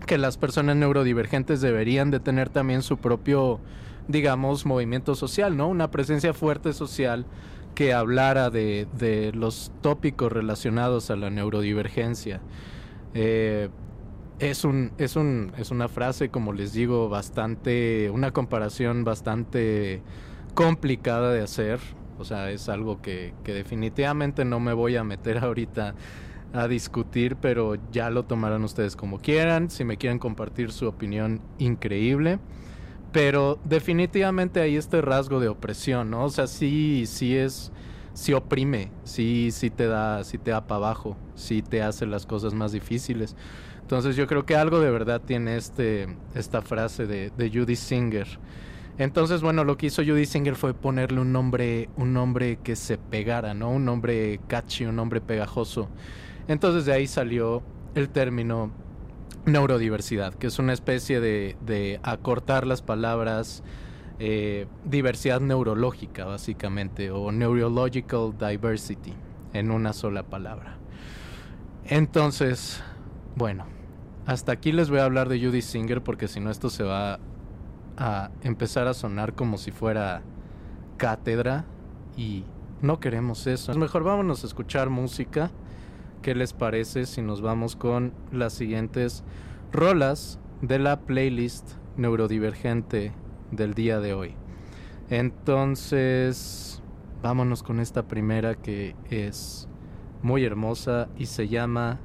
que 0.06 0.18
las 0.18 0.36
personas 0.36 0.76
neurodivergentes 0.76 1.60
deberían 1.60 2.10
de 2.10 2.20
tener 2.20 2.50
también 2.50 2.82
su 2.82 2.98
propio 2.98 3.60
digamos, 4.08 4.66
movimiento 4.66 5.14
social, 5.14 5.56
¿no? 5.56 5.68
Una 5.68 5.90
presencia 5.90 6.34
fuerte 6.34 6.72
social 6.72 7.26
que 7.74 7.92
hablara 7.92 8.50
de, 8.50 8.86
de 8.98 9.32
los 9.32 9.72
tópicos 9.80 10.30
relacionados 10.30 11.10
a 11.10 11.16
la 11.16 11.30
neurodivergencia. 11.30 12.40
Eh, 13.14 13.68
es, 14.38 14.64
un, 14.64 14.92
es, 14.98 15.16
un, 15.16 15.52
es 15.56 15.70
una 15.70 15.88
frase, 15.88 16.28
como 16.28 16.52
les 16.52 16.72
digo, 16.72 17.08
bastante, 17.08 18.10
una 18.10 18.32
comparación 18.32 19.04
bastante 19.04 20.02
complicada 20.54 21.32
de 21.32 21.42
hacer. 21.42 21.80
O 22.18 22.24
sea, 22.24 22.50
es 22.50 22.68
algo 22.68 23.02
que, 23.02 23.34
que 23.44 23.52
definitivamente 23.52 24.44
no 24.44 24.60
me 24.60 24.72
voy 24.72 24.96
a 24.96 25.04
meter 25.04 25.38
ahorita 25.44 25.94
a 26.54 26.68
discutir, 26.68 27.36
pero 27.36 27.76
ya 27.90 28.10
lo 28.10 28.24
tomarán 28.24 28.62
ustedes 28.62 28.94
como 28.94 29.18
quieran. 29.18 29.70
Si 29.70 29.84
me 29.84 29.96
quieren 29.96 30.18
compartir 30.18 30.70
su 30.70 30.86
opinión, 30.86 31.40
increíble. 31.58 32.38
Pero 33.12 33.58
definitivamente 33.64 34.60
hay 34.60 34.76
este 34.76 35.00
rasgo 35.00 35.40
de 35.40 35.48
opresión, 35.48 36.10
¿no? 36.10 36.24
O 36.24 36.30
sea, 36.30 36.46
sí, 36.46 37.04
sí 37.06 37.36
es, 37.36 37.72
sí 38.12 38.32
oprime, 38.32 38.90
sí, 39.04 39.50
sí 39.52 39.70
te 39.70 39.86
da, 39.86 40.24
sí 40.24 40.38
te 40.38 40.50
da 40.50 40.66
para 40.66 40.78
abajo, 40.78 41.16
sí 41.34 41.62
te 41.62 41.82
hace 41.82 42.06
las 42.06 42.26
cosas 42.26 42.54
más 42.54 42.72
difíciles. 42.72 43.36
Entonces 43.82 44.16
yo 44.16 44.26
creo 44.26 44.46
que 44.46 44.56
algo 44.56 44.80
de 44.80 44.90
verdad 44.90 45.20
tiene 45.20 45.56
este, 45.56 46.08
esta 46.34 46.62
frase 46.62 47.06
de, 47.06 47.30
de 47.36 47.50
Judy 47.50 47.76
Singer. 47.76 48.26
Entonces, 48.98 49.42
bueno, 49.42 49.64
lo 49.64 49.76
que 49.76 49.86
hizo 49.86 50.02
Judy 50.02 50.24
Singer 50.24 50.54
fue 50.54 50.72
ponerle 50.72 51.20
un 51.20 51.32
nombre, 51.32 51.88
un 51.96 52.12
nombre 52.12 52.58
que 52.62 52.76
se 52.76 52.96
pegara, 52.96 53.54
¿no? 53.54 53.70
Un 53.70 53.84
nombre 53.84 54.40
catchy, 54.46 54.84
un 54.84 54.96
nombre 54.96 55.20
pegajoso. 55.20 55.88
Entonces 56.46 56.84
de 56.84 56.92
ahí 56.92 57.06
salió 57.06 57.62
el 57.94 58.08
término 58.08 58.70
neurodiversidad, 59.46 60.34
que 60.34 60.46
es 60.46 60.58
una 60.58 60.72
especie 60.72 61.20
de, 61.20 61.56
de 61.64 62.00
acortar 62.02 62.66
las 62.66 62.82
palabras 62.82 63.62
eh, 64.20 64.66
diversidad 64.84 65.40
neurológica, 65.40 66.24
básicamente, 66.24 67.10
o 67.10 67.32
neurological 67.32 68.32
diversity, 68.38 69.12
en 69.52 69.72
una 69.72 69.92
sola 69.92 70.22
palabra. 70.22 70.76
Entonces, 71.86 72.80
bueno, 73.34 73.66
hasta 74.24 74.52
aquí 74.52 74.70
les 74.70 74.88
voy 74.88 75.00
a 75.00 75.04
hablar 75.04 75.28
de 75.28 75.44
Judy 75.44 75.62
Singer 75.62 76.02
porque 76.02 76.28
si 76.28 76.38
no 76.38 76.50
esto 76.50 76.70
se 76.70 76.84
va 76.84 77.18
a 77.96 78.30
empezar 78.42 78.86
a 78.86 78.94
sonar 78.94 79.34
como 79.34 79.58
si 79.58 79.70
fuera 79.70 80.22
cátedra 80.96 81.64
y 82.16 82.44
no 82.80 83.00
queremos 83.00 83.46
eso. 83.46 83.74
Mejor 83.74 84.04
vámonos 84.04 84.44
a 84.44 84.46
escuchar 84.46 84.90
música. 84.90 85.50
¿Qué 86.22 86.34
les 86.34 86.52
parece 86.52 87.06
si 87.06 87.22
nos 87.22 87.40
vamos 87.40 87.76
con 87.76 88.12
las 88.32 88.52
siguientes 88.54 89.24
rolas 89.72 90.38
de 90.62 90.78
la 90.78 91.00
playlist 91.00 91.72
neurodivergente 91.96 93.12
del 93.50 93.74
día 93.74 94.00
de 94.00 94.14
hoy? 94.14 94.34
Entonces, 95.10 96.82
vámonos 97.22 97.62
con 97.62 97.80
esta 97.80 98.06
primera 98.06 98.54
que 98.54 98.96
es 99.10 99.68
muy 100.22 100.44
hermosa 100.44 101.08
y 101.18 101.26
se 101.26 101.48
llama 101.48 102.00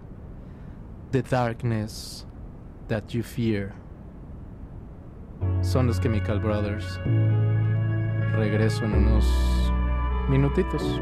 The 1.12 1.22
Darkness 1.22 2.28
That 2.88 3.08
You 3.08 3.24
Fear. 3.24 3.79
Son 5.62 5.88
los 5.88 6.00
Chemical 6.00 6.40
Brothers. 6.40 7.00
Regreso 8.34 8.86
en 8.86 8.94
unos 8.94 9.74
minutitos. 10.30 11.02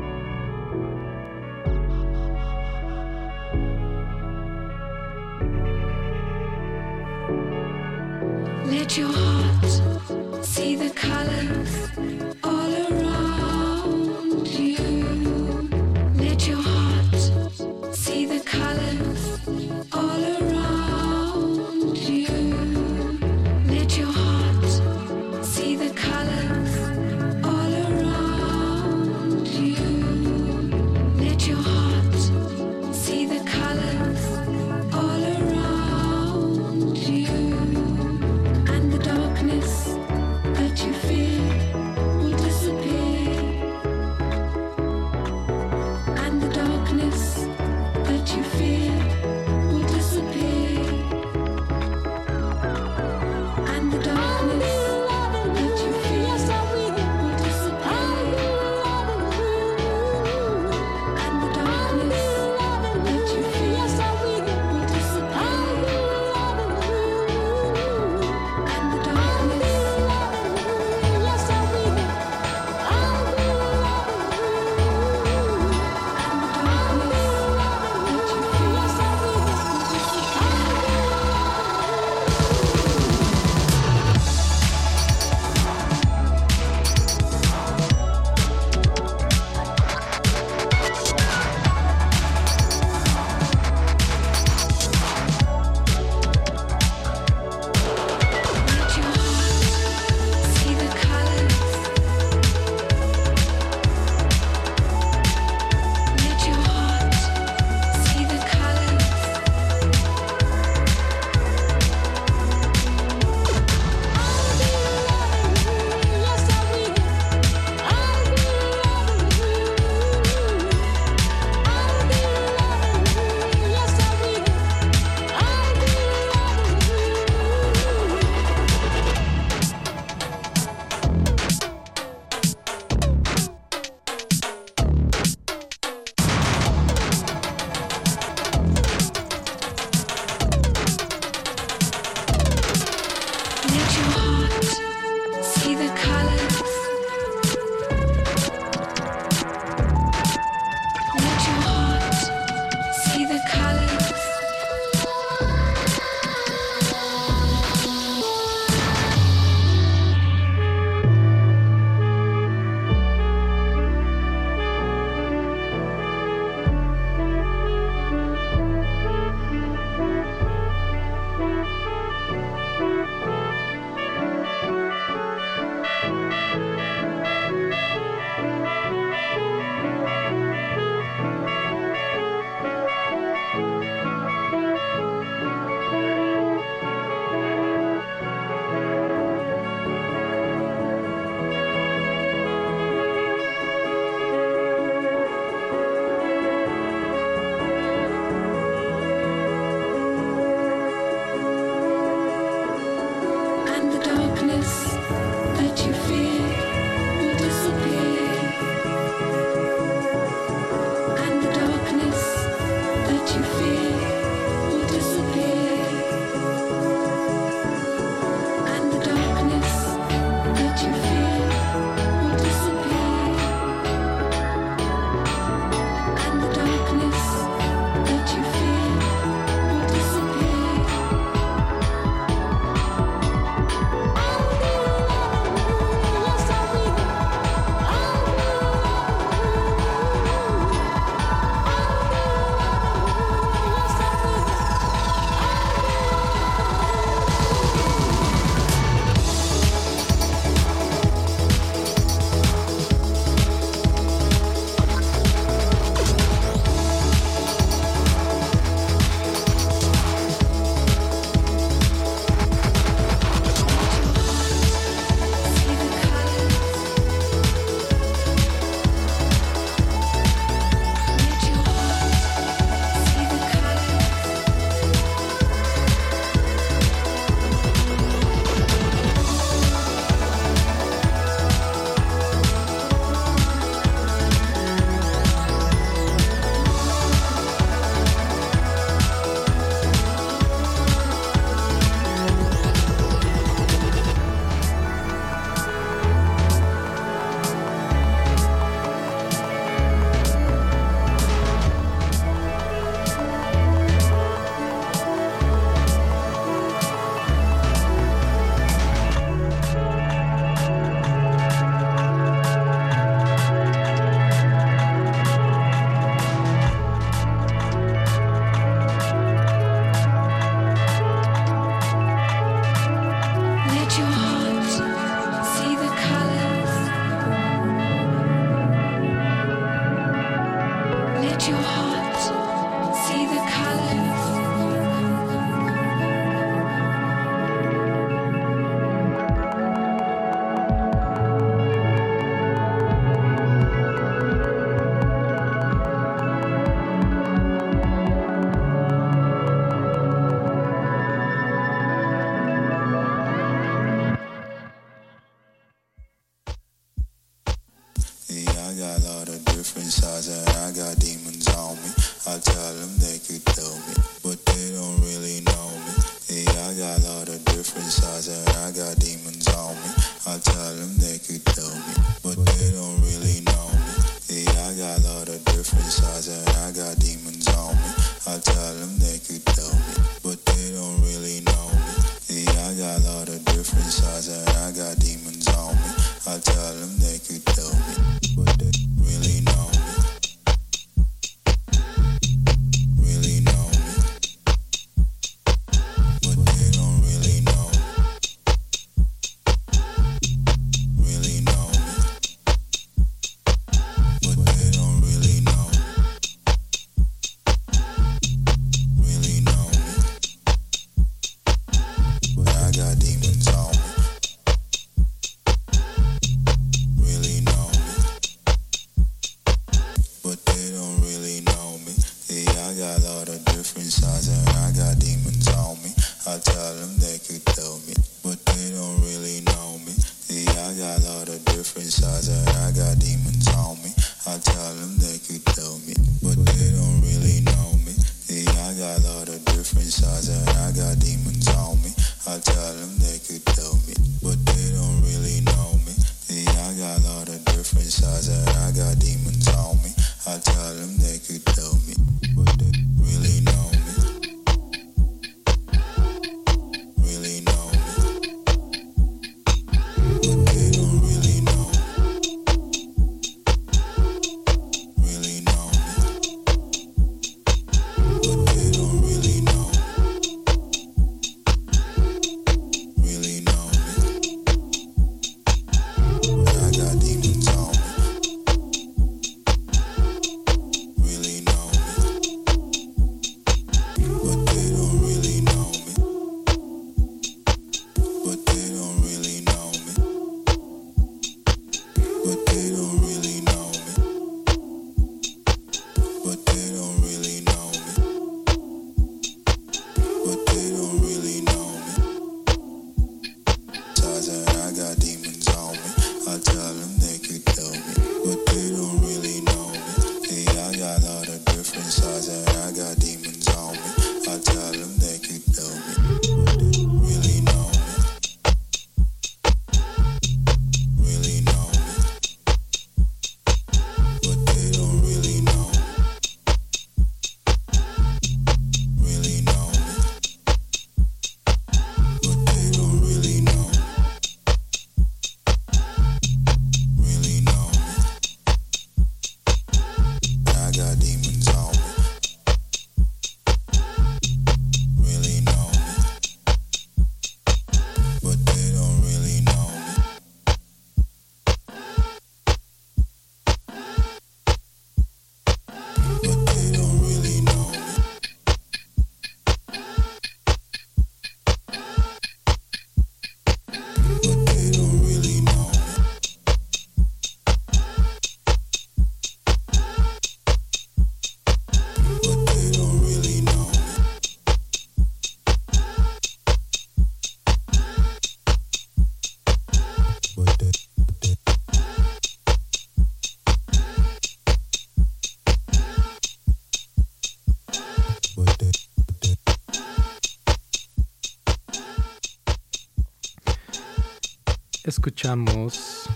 Escuchamos 594.98 596.10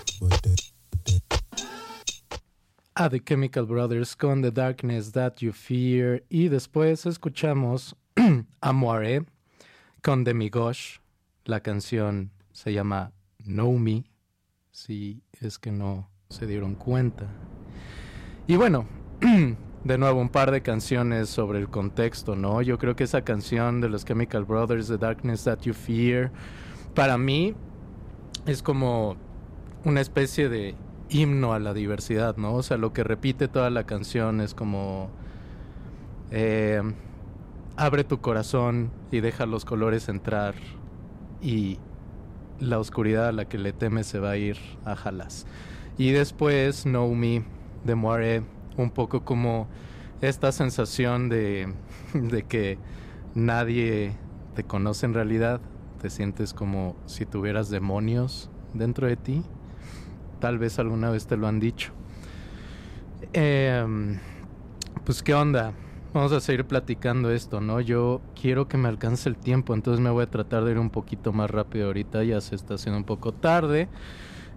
a 2.95 3.09
The 3.09 3.19
Chemical 3.19 3.67
Brothers 3.67 4.15
con 4.15 4.41
The 4.41 4.49
Darkness 4.49 5.11
That 5.11 5.35
You 5.37 5.51
Fear 5.51 6.23
y 6.29 6.47
después 6.47 7.05
escuchamos 7.05 7.95
a 8.61 8.73
Moiré 8.73 9.23
con 10.01 10.23
Demigosh. 10.23 10.97
La 11.45 11.59
canción 11.59 12.31
se 12.53 12.73
llama 12.73 13.11
Know 13.43 13.77
Me, 13.77 14.03
si 14.71 15.21
es 15.39 15.59
que 15.59 15.71
no 15.71 16.09
se 16.29 16.47
dieron 16.47 16.73
cuenta. 16.73 17.27
Y 18.47 18.55
bueno, 18.55 18.87
de 19.83 19.97
nuevo 19.99 20.19
un 20.19 20.29
par 20.29 20.49
de 20.49 20.63
canciones 20.63 21.29
sobre 21.29 21.59
el 21.59 21.69
contexto, 21.69 22.35
¿no? 22.35 22.63
Yo 22.63 22.79
creo 22.79 22.95
que 22.95 23.03
esa 23.03 23.21
canción 23.21 23.79
de 23.79 23.89
los 23.89 24.05
Chemical 24.05 24.43
Brothers, 24.43 24.87
The 24.87 24.97
Darkness 24.97 25.43
That 25.43 25.59
You 25.59 25.75
Fear, 25.75 26.31
para 26.95 27.19
mí 27.19 27.55
es 28.45 28.63
como 28.63 29.15
una 29.85 30.01
especie 30.01 30.49
de 30.49 30.75
himno 31.09 31.53
a 31.53 31.59
la 31.59 31.73
diversidad, 31.73 32.37
¿no? 32.37 32.53
O 32.53 32.63
sea, 32.63 32.77
lo 32.77 32.93
que 32.93 33.03
repite 33.03 33.47
toda 33.47 33.69
la 33.69 33.85
canción 33.85 34.41
es 34.41 34.53
como 34.53 35.09
eh, 36.31 36.81
abre 37.75 38.03
tu 38.03 38.21
corazón 38.21 38.91
y 39.11 39.19
deja 39.19 39.45
los 39.45 39.65
colores 39.65 40.07
entrar 40.09 40.55
y 41.41 41.79
la 42.59 42.79
oscuridad 42.79 43.27
a 43.27 43.31
la 43.31 43.45
que 43.45 43.57
le 43.57 43.73
temes 43.73 44.07
se 44.07 44.19
va 44.19 44.31
a 44.31 44.37
ir 44.37 44.57
a 44.85 44.95
jalas. 44.95 45.45
Y 45.97 46.11
después 46.11 46.83
Know 46.83 47.13
Me 47.13 47.43
de 47.83 48.43
un 48.77 48.91
poco 48.91 49.25
como 49.25 49.67
esta 50.21 50.51
sensación 50.51 51.29
de, 51.29 51.73
de 52.13 52.43
que 52.43 52.77
nadie 53.33 54.13
te 54.55 54.63
conoce 54.63 55.05
en 55.05 55.13
realidad, 55.13 55.61
te 56.01 56.09
sientes 56.09 56.53
como 56.53 56.95
si 57.05 57.27
tuvieras 57.27 57.69
demonios 57.69 58.49
dentro 58.73 59.05
de 59.05 59.17
ti. 59.17 59.43
Tal 60.39 60.57
vez 60.57 60.79
alguna 60.79 61.11
vez 61.11 61.27
te 61.27 61.37
lo 61.37 61.47
han 61.47 61.59
dicho. 61.59 61.91
Em, 63.33 64.17
pues 65.05 65.21
qué 65.21 65.35
onda. 65.35 65.73
Vamos 66.11 66.31
a 66.31 66.41
seguir 66.41 66.65
platicando 66.65 67.31
esto, 67.31 67.61
¿no? 67.61 67.79
Yo 67.79 68.19
quiero 68.39 68.67
que 68.67 68.77
me 68.77 68.89
alcance 68.89 69.29
el 69.29 69.37
tiempo, 69.37 69.75
entonces 69.75 70.01
me 70.01 70.09
voy 70.09 70.23
a 70.23 70.29
tratar 70.29 70.65
de 70.65 70.71
ir 70.71 70.79
un 70.79 70.89
poquito 70.89 71.31
más 71.31 71.49
rápido 71.49 71.85
ahorita, 71.85 72.23
ya 72.23 72.41
se 72.41 72.55
está 72.55 72.73
haciendo 72.73 72.97
un 72.97 73.05
poco 73.05 73.31
tarde. 73.31 73.87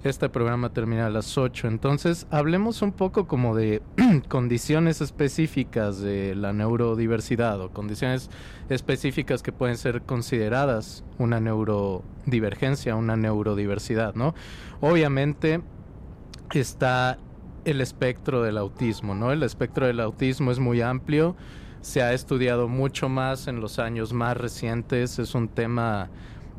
Este 0.04 0.28
programa 0.28 0.68
termina 0.68 1.06
a 1.06 1.10
las 1.10 1.38
8, 1.38 1.66
entonces 1.66 2.26
hablemos 2.30 2.82
un 2.82 2.92
poco 2.92 3.26
como 3.26 3.56
de 3.56 3.80
condiciones 4.28 5.00
específicas 5.00 5.98
de 5.98 6.34
la 6.34 6.52
neurodiversidad 6.52 7.58
o 7.62 7.70
condiciones 7.70 8.28
específicas 8.68 9.42
que 9.42 9.50
pueden 9.50 9.78
ser 9.78 10.02
consideradas 10.02 11.04
una 11.16 11.40
neurodivergencia, 11.40 12.96
una 12.96 13.16
neurodiversidad, 13.16 14.14
¿no? 14.14 14.34
Obviamente 14.82 15.62
está 16.52 17.16
el 17.64 17.80
espectro 17.80 18.42
del 18.42 18.58
autismo, 18.58 19.14
¿no? 19.14 19.32
El 19.32 19.42
espectro 19.42 19.86
del 19.86 20.00
autismo 20.00 20.50
es 20.50 20.58
muy 20.58 20.82
amplio, 20.82 21.34
se 21.80 22.02
ha 22.02 22.12
estudiado 22.12 22.68
mucho 22.68 23.08
más 23.08 23.48
en 23.48 23.62
los 23.62 23.78
años 23.78 24.12
más 24.12 24.36
recientes, 24.36 25.18
es 25.18 25.34
un 25.34 25.48
tema 25.48 26.10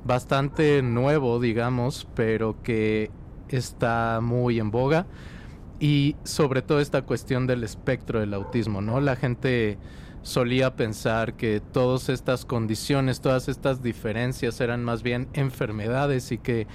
bastante 0.03 0.81
nuevo, 0.81 1.39
digamos, 1.39 2.07
pero 2.15 2.63
que 2.63 3.11
está 3.55 4.19
muy 4.21 4.59
en 4.59 4.71
boga 4.71 5.05
y 5.79 6.15
sobre 6.23 6.61
todo 6.61 6.79
esta 6.79 7.01
cuestión 7.03 7.47
del 7.47 7.63
espectro 7.63 8.19
del 8.19 8.33
autismo, 8.33 8.81
¿no? 8.81 8.99
La 9.01 9.15
gente 9.15 9.77
solía 10.21 10.75
pensar 10.75 11.33
que 11.33 11.61
todas 11.61 12.09
estas 12.09 12.45
condiciones, 12.45 13.21
todas 13.21 13.47
estas 13.47 13.83
diferencias 13.83 14.59
eran 14.59 14.83
más 14.83 15.03
bien 15.03 15.27
enfermedades 15.33 16.31
y 16.31 16.37
que 16.37 16.67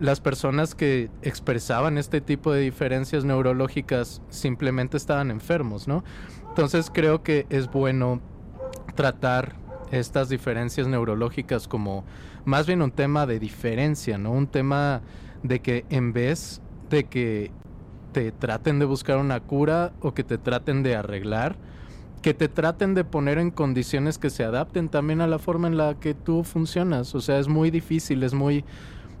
las 0.00 0.20
personas 0.20 0.74
que 0.74 1.10
expresaban 1.22 1.98
este 1.98 2.20
tipo 2.20 2.52
de 2.52 2.62
diferencias 2.62 3.24
neurológicas 3.24 4.22
simplemente 4.30 4.96
estaban 4.96 5.30
enfermos, 5.30 5.86
¿no? 5.86 6.02
Entonces 6.48 6.90
creo 6.92 7.22
que 7.22 7.46
es 7.50 7.70
bueno 7.70 8.20
tratar 8.96 9.56
estas 9.92 10.28
diferencias 10.28 10.86
neurológicas 10.86 11.68
como 11.68 12.04
más 12.44 12.66
bien 12.66 12.80
un 12.80 12.90
tema 12.90 13.26
de 13.26 13.38
diferencia, 13.38 14.18
¿no? 14.18 14.32
Un 14.32 14.46
tema 14.46 15.02
de 15.42 15.60
que 15.60 15.84
en 15.90 16.12
vez 16.12 16.60
de 16.90 17.04
que 17.04 17.50
te 18.12 18.32
traten 18.32 18.78
de 18.78 18.84
buscar 18.84 19.18
una 19.18 19.40
cura 19.40 19.92
o 20.00 20.12
que 20.12 20.24
te 20.24 20.38
traten 20.38 20.82
de 20.82 20.96
arreglar, 20.96 21.56
que 22.22 22.34
te 22.34 22.48
traten 22.48 22.94
de 22.94 23.04
poner 23.04 23.38
en 23.38 23.50
condiciones 23.50 24.18
que 24.18 24.30
se 24.30 24.44
adapten 24.44 24.88
también 24.88 25.20
a 25.20 25.26
la 25.26 25.38
forma 25.38 25.68
en 25.68 25.76
la 25.76 25.94
que 25.94 26.14
tú 26.14 26.44
funcionas. 26.44 27.14
O 27.14 27.20
sea, 27.20 27.38
es 27.38 27.48
muy 27.48 27.70
difícil, 27.70 28.22
es 28.22 28.34
muy 28.34 28.64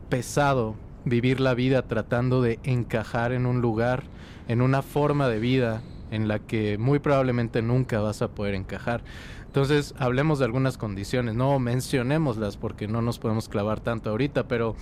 pesado 0.08 0.74
vivir 1.04 1.40
la 1.40 1.54
vida 1.54 1.82
tratando 1.82 2.42
de 2.42 2.58
encajar 2.62 3.32
en 3.32 3.46
un 3.46 3.62
lugar, 3.62 4.04
en 4.48 4.60
una 4.60 4.82
forma 4.82 5.28
de 5.28 5.38
vida 5.38 5.82
en 6.10 6.28
la 6.28 6.40
que 6.40 6.76
muy 6.76 6.98
probablemente 6.98 7.62
nunca 7.62 8.00
vas 8.00 8.20
a 8.20 8.28
poder 8.28 8.54
encajar. 8.54 9.02
Entonces, 9.46 9.94
hablemos 9.98 10.38
de 10.38 10.44
algunas 10.44 10.76
condiciones, 10.76 11.34
no 11.34 11.58
mencionémoslas 11.58 12.56
porque 12.56 12.86
no 12.86 13.00
nos 13.00 13.18
podemos 13.18 13.48
clavar 13.48 13.80
tanto 13.80 14.10
ahorita, 14.10 14.46
pero 14.46 14.76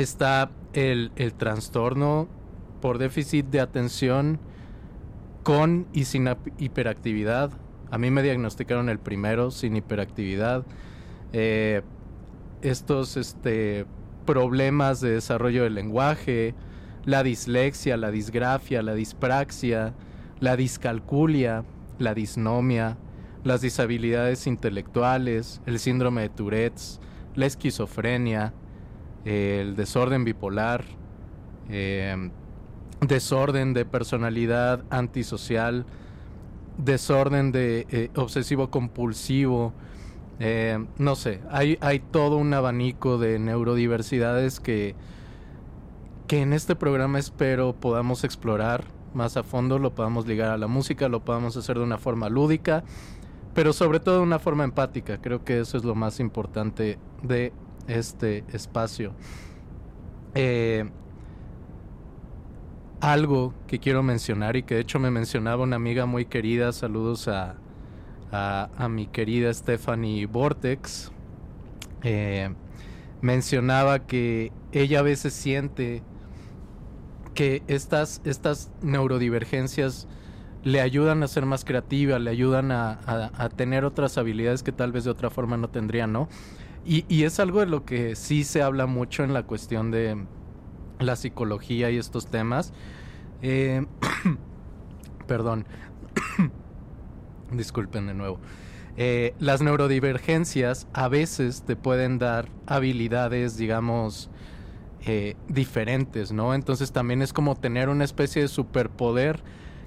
está 0.00 0.50
el, 0.72 1.12
el 1.16 1.34
trastorno 1.34 2.28
por 2.80 2.98
déficit 2.98 3.46
de 3.46 3.60
atención 3.60 4.38
con 5.42 5.86
y 5.92 6.04
sin 6.04 6.28
hiperactividad. 6.58 7.50
A 7.90 7.98
mí 7.98 8.10
me 8.10 8.22
diagnosticaron 8.22 8.88
el 8.88 8.98
primero 8.98 9.50
sin 9.50 9.76
hiperactividad. 9.76 10.64
Eh, 11.32 11.82
estos 12.62 13.16
este, 13.16 13.86
problemas 14.26 15.00
de 15.00 15.12
desarrollo 15.12 15.64
del 15.64 15.74
lenguaje, 15.74 16.54
la 17.04 17.22
dislexia, 17.22 17.96
la 17.96 18.10
disgrafia, 18.10 18.82
la 18.82 18.94
dispraxia, 18.94 19.94
la 20.40 20.56
discalculia, 20.56 21.64
la 21.98 22.14
disnomia, 22.14 22.98
las 23.44 23.60
disabilidades 23.62 24.46
intelectuales, 24.46 25.62
el 25.64 25.78
síndrome 25.78 26.22
de 26.22 26.28
Tourette's, 26.28 27.00
la 27.34 27.46
esquizofrenia, 27.46 28.52
el 29.28 29.76
desorden 29.76 30.24
bipolar, 30.24 30.84
eh, 31.68 32.30
desorden 33.02 33.74
de 33.74 33.84
personalidad 33.84 34.84
antisocial, 34.88 35.84
desorden 36.78 37.52
de 37.52 37.86
eh, 37.90 38.10
obsesivo 38.16 38.70
compulsivo, 38.70 39.74
eh, 40.40 40.82
no 40.96 41.14
sé, 41.14 41.42
hay, 41.50 41.76
hay 41.82 41.98
todo 41.98 42.38
un 42.38 42.54
abanico 42.54 43.18
de 43.18 43.38
neurodiversidades 43.38 44.60
que, 44.60 44.94
que 46.26 46.40
en 46.40 46.54
este 46.54 46.74
programa 46.74 47.18
espero 47.18 47.74
podamos 47.74 48.24
explorar 48.24 48.84
más 49.12 49.36
a 49.36 49.42
fondo, 49.42 49.78
lo 49.78 49.94
podamos 49.94 50.26
ligar 50.26 50.52
a 50.52 50.56
la 50.56 50.68
música, 50.68 51.08
lo 51.08 51.22
podamos 51.22 51.54
hacer 51.58 51.76
de 51.76 51.84
una 51.84 51.98
forma 51.98 52.30
lúdica, 52.30 52.82
pero 53.52 53.74
sobre 53.74 54.00
todo 54.00 54.16
de 54.16 54.22
una 54.22 54.38
forma 54.38 54.64
empática. 54.64 55.20
Creo 55.20 55.44
que 55.44 55.60
eso 55.60 55.76
es 55.76 55.84
lo 55.84 55.94
más 55.94 56.18
importante 56.18 56.98
de 57.22 57.52
este 57.88 58.44
espacio. 58.52 59.14
Eh, 60.34 60.84
algo 63.00 63.54
que 63.66 63.78
quiero 63.78 64.02
mencionar 64.02 64.56
y 64.56 64.62
que 64.62 64.74
de 64.76 64.80
hecho 64.80 64.98
me 64.98 65.10
mencionaba 65.10 65.62
una 65.62 65.76
amiga 65.76 66.06
muy 66.06 66.24
querida, 66.26 66.72
saludos 66.72 67.28
a, 67.28 67.56
a, 68.32 68.88
mi 68.88 69.06
querida 69.06 69.52
Stephanie 69.54 70.26
Vortex, 70.26 71.12
eh, 72.02 72.50
mencionaba 73.22 74.06
que 74.06 74.52
ella 74.72 75.00
a 75.00 75.02
veces 75.02 75.34
siente 75.34 76.02
que 77.34 77.62
estas, 77.68 78.20
estas 78.24 78.70
neurodivergencias 78.82 80.08
le 80.64 80.80
ayudan 80.80 81.22
a 81.22 81.28
ser 81.28 81.46
más 81.46 81.64
creativa, 81.64 82.18
le 82.18 82.30
ayudan 82.30 82.72
a, 82.72 82.92
a- 83.06 83.30
a 83.44 83.48
tener 83.48 83.84
otras 83.84 84.18
habilidades 84.18 84.62
que 84.62 84.72
tal 84.72 84.92
vez 84.92 85.04
de 85.04 85.10
otra 85.10 85.30
forma 85.30 85.56
no 85.56 85.70
tendría, 85.70 86.06
¿no? 86.06 86.28
Y, 86.84 87.04
y 87.08 87.24
es 87.24 87.38
algo 87.40 87.60
de 87.60 87.66
lo 87.66 87.84
que 87.84 88.16
sí 88.16 88.44
se 88.44 88.62
habla 88.62 88.86
mucho 88.86 89.24
en 89.24 89.34
la 89.34 89.42
cuestión 89.42 89.90
de 89.90 90.16
la 90.98 91.16
psicología 91.16 91.90
y 91.90 91.98
estos 91.98 92.26
temas. 92.26 92.72
Eh, 93.42 93.84
perdón. 95.26 95.66
Disculpen 97.52 98.06
de 98.06 98.14
nuevo. 98.14 98.40
Eh, 98.96 99.34
las 99.38 99.62
neurodivergencias 99.62 100.88
a 100.92 101.08
veces 101.08 101.62
te 101.62 101.76
pueden 101.76 102.18
dar 102.18 102.48
habilidades, 102.66 103.56
digamos, 103.56 104.28
eh, 105.06 105.36
diferentes, 105.48 106.32
¿no? 106.32 106.52
Entonces 106.52 106.90
también 106.90 107.22
es 107.22 107.32
como 107.32 107.54
tener 107.54 107.88
una 107.88 108.04
especie 108.04 108.42
de 108.42 108.48
superpoder 108.48 109.44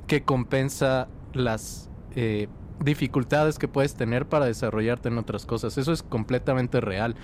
que 0.08 0.24
compensa 0.24 1.10
las 1.34 1.90
eh, 2.16 2.48
dificultades 2.84 3.60
que 3.60 3.68
puedes 3.68 3.96
tener 3.96 4.28
para 4.28 4.46
desarrollarte 4.46 5.10
en 5.10 5.18
otras 5.18 5.46
cosas. 5.46 5.78
Eso 5.78 5.92
es 5.92 6.04
completamente 6.04 6.82
real. 6.82 7.16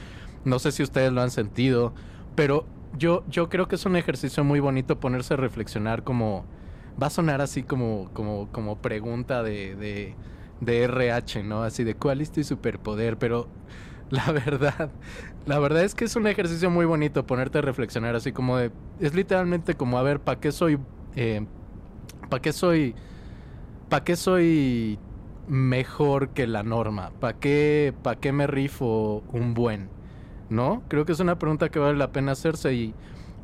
No 0.45 0.60
sé 0.60 0.72
si 0.72 0.84
ustedes 0.84 1.12
lo 1.12 1.22
han 1.22 1.32
sentido, 1.32 1.93
pero 2.36 2.66
yo, 2.97 3.24
yo 3.28 3.49
creo 3.49 3.68
que 3.68 3.76
es 3.76 3.86
un 3.86 3.95
ejercicio 3.95 4.43
muy 4.43 4.60
bonito 4.60 4.99
ponerse 4.99 5.34
a 5.34 5.38
reflexionar 5.38 6.03
como... 6.03 6.45
Va 7.01 7.08
a 7.08 7.10
sonar 7.12 7.41
así 7.41 7.62
como, 7.62 8.10
como, 8.14 8.51
como 8.51 8.82
pregunta 8.82 9.43
de, 9.43 9.76
de, 9.76 10.16
de 10.62 10.84
RH, 10.84 11.43
¿no? 11.43 11.62
Así 11.62 11.84
de 11.84 11.95
cuál 11.95 12.22
es 12.22 12.32
tu 12.32 12.43
superpoder, 12.43 13.18
pero 13.18 13.47
la 14.10 14.32
verdad, 14.32 14.89
la 15.45 15.60
verdad 15.60 15.84
es 15.84 15.93
que 15.93 16.05
es 16.05 16.16
un 16.16 16.26
ejercicio 16.26 16.72
muy 16.72 16.86
bonito 16.86 17.28
ponerte 17.28 17.60
a 17.60 17.62
reflexionar 17.62 18.16
así 18.16 18.32
como 18.32 18.58
de... 18.58 18.72
Es 18.99 19.14
literalmente 19.14 19.76
como, 19.76 19.99
a 19.99 20.03
ver, 20.03 20.20
¿para 20.20 20.39
qué 20.39 20.51
soy... 20.51 20.80
Eh, 21.16 21.45
¿Para 22.30 22.41
qué 22.41 22.51
soy... 22.51 22.95
¿Para 23.89 24.03
qué 24.03 24.16
soy 24.16 24.99
mejor 25.48 26.30
que 26.30 26.48
la 26.48 26.64
norma? 26.64 27.12
¿Para 27.20 27.39
qué, 27.39 27.93
¿Para 28.04 28.20
qué 28.20 28.32
me 28.32 28.48
rifo 28.48 29.24
un 29.32 29.54
buen? 29.54 29.89
¿No? 30.50 30.84
Creo 30.88 31.06
que 31.06 31.12
es 31.12 31.20
una 31.20 31.38
pregunta 31.39 31.70
que 31.70 31.80
vale 31.80 31.98
la 31.98 32.12
pena 32.12 32.34
hacerse 32.34 32.74
y, 32.74 32.95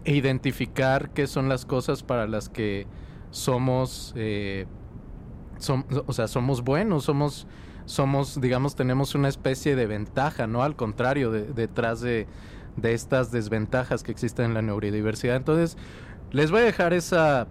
e 0.05 0.15
identificar 0.15 1.11
qué 1.11 1.27
son 1.27 1.49
las 1.49 1.65
cosas 1.65 2.03
para 2.03 2.27
las 2.27 2.49
que 2.49 2.87
somos, 3.31 4.13
eh, 4.15 4.67
o 6.07 6.13
sea, 6.13 6.27
somos 6.27 6.63
buenos, 6.63 7.05
somos, 7.05 7.47
somos, 7.85 8.39
digamos, 8.41 8.75
tenemos 8.75 9.15
una 9.15 9.29
especie 9.29 9.75
de 9.75 9.85
ventaja, 9.87 10.47
¿no? 10.47 10.63
Al 10.63 10.75
contrario, 10.75 11.31
de- 11.31 11.45
detrás 11.53 12.01
de, 12.01 12.27
de 12.77 12.93
estas 12.93 13.31
desventajas 13.31 14.03
que 14.03 14.11
existen 14.11 14.45
en 14.47 14.53
la 14.53 14.61
neurodiversidad. 14.61 15.35
Entonces, 15.35 15.77
les 16.31 16.51
voy 16.51 16.61
a 16.61 16.65
dejar 16.65 16.93
esa, 16.93 17.47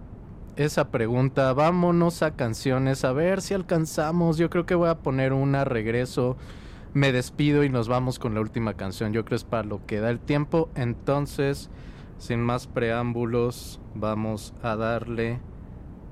esa 0.55 0.89
pregunta. 0.89 1.53
Vámonos 1.53 2.23
a 2.23 2.35
canciones, 2.35 3.03
a 3.05 3.13
ver 3.13 3.41
si 3.41 3.53
alcanzamos. 3.53 4.37
Yo 4.37 4.49
creo 4.49 4.65
que 4.65 4.75
voy 4.75 4.89
a 4.89 4.99
poner 4.99 5.33
una 5.33 5.65
regreso. 5.65 6.37
Me 6.93 7.11
despido 7.11 7.63
y 7.63 7.69
nos 7.69 7.87
vamos 7.87 8.19
con 8.19 8.35
la 8.35 8.41
última 8.41 8.75
canción. 8.75 9.13
Yo 9.13 9.25
creo 9.25 9.35
es 9.35 9.43
para 9.43 9.63
lo 9.63 9.85
que 9.85 9.99
da 9.99 10.09
el 10.09 10.19
tiempo. 10.19 10.69
Entonces, 10.75 11.69
sin 12.17 12.39
más 12.39 12.67
preámbulos, 12.67 13.79
vamos 13.95 14.53
a 14.61 14.75
darle 14.75 15.39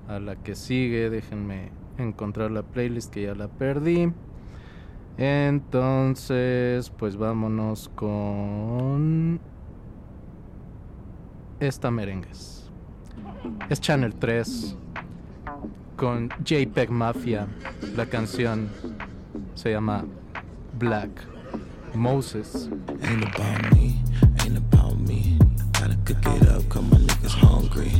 a 0.08 0.20
la 0.20 0.36
que 0.36 0.56
sigue. 0.56 1.10
Déjenme 1.10 1.72
encontrar 1.98 2.52
la 2.52 2.64
playlist 2.64 3.14
que 3.14 3.24
ya 3.24 3.36
la 3.36 3.48
perdí. 3.48 4.12
Entonces, 5.18 6.89
pues 6.89 7.16
vámonos 7.18 7.89
con 7.89 9.39
esta 11.60 11.92
merengues. 11.92 12.61
Es 13.70 13.80
Channel 13.80 14.14
3 14.16 14.76
con 15.96 16.30
JPEG 16.44 16.89
Mafia. 16.89 17.48
La 17.96 18.06
canción 18.06 18.70
se 19.56 19.72
llama 19.72 20.06
Black 20.78 21.10
Moses. 21.94 22.70
Ain't 23.04 23.24
about 23.24 23.74
me, 23.74 24.02
ain't 24.44 24.58
about 24.58 25.00
me. 25.00 25.38
Gotta 25.74 25.98
cook 26.06 26.26
it 26.26 26.48
up, 26.50 26.68
cause 26.70 26.84
my 26.84 26.98
niggas 26.98 27.34
hungry. 27.34 27.92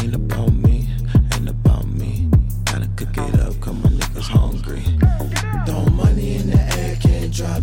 Ain't 0.00 0.14
about 0.14 0.52
me, 0.52 0.88
ain't 1.34 1.48
about 1.48 1.86
me. 1.86 2.28
Gotta 2.64 2.88
cook 2.96 3.16
it 3.16 3.40
up, 3.40 3.58
cause 3.60 3.74
my 3.74 3.90
niggas 3.90 4.28
hungry. 4.28 4.82
Throw 5.66 5.84
money 5.86 6.36
in 6.36 6.50
the 6.50 6.60
air, 6.78 6.96
can't 7.00 7.32
drop 7.32 7.62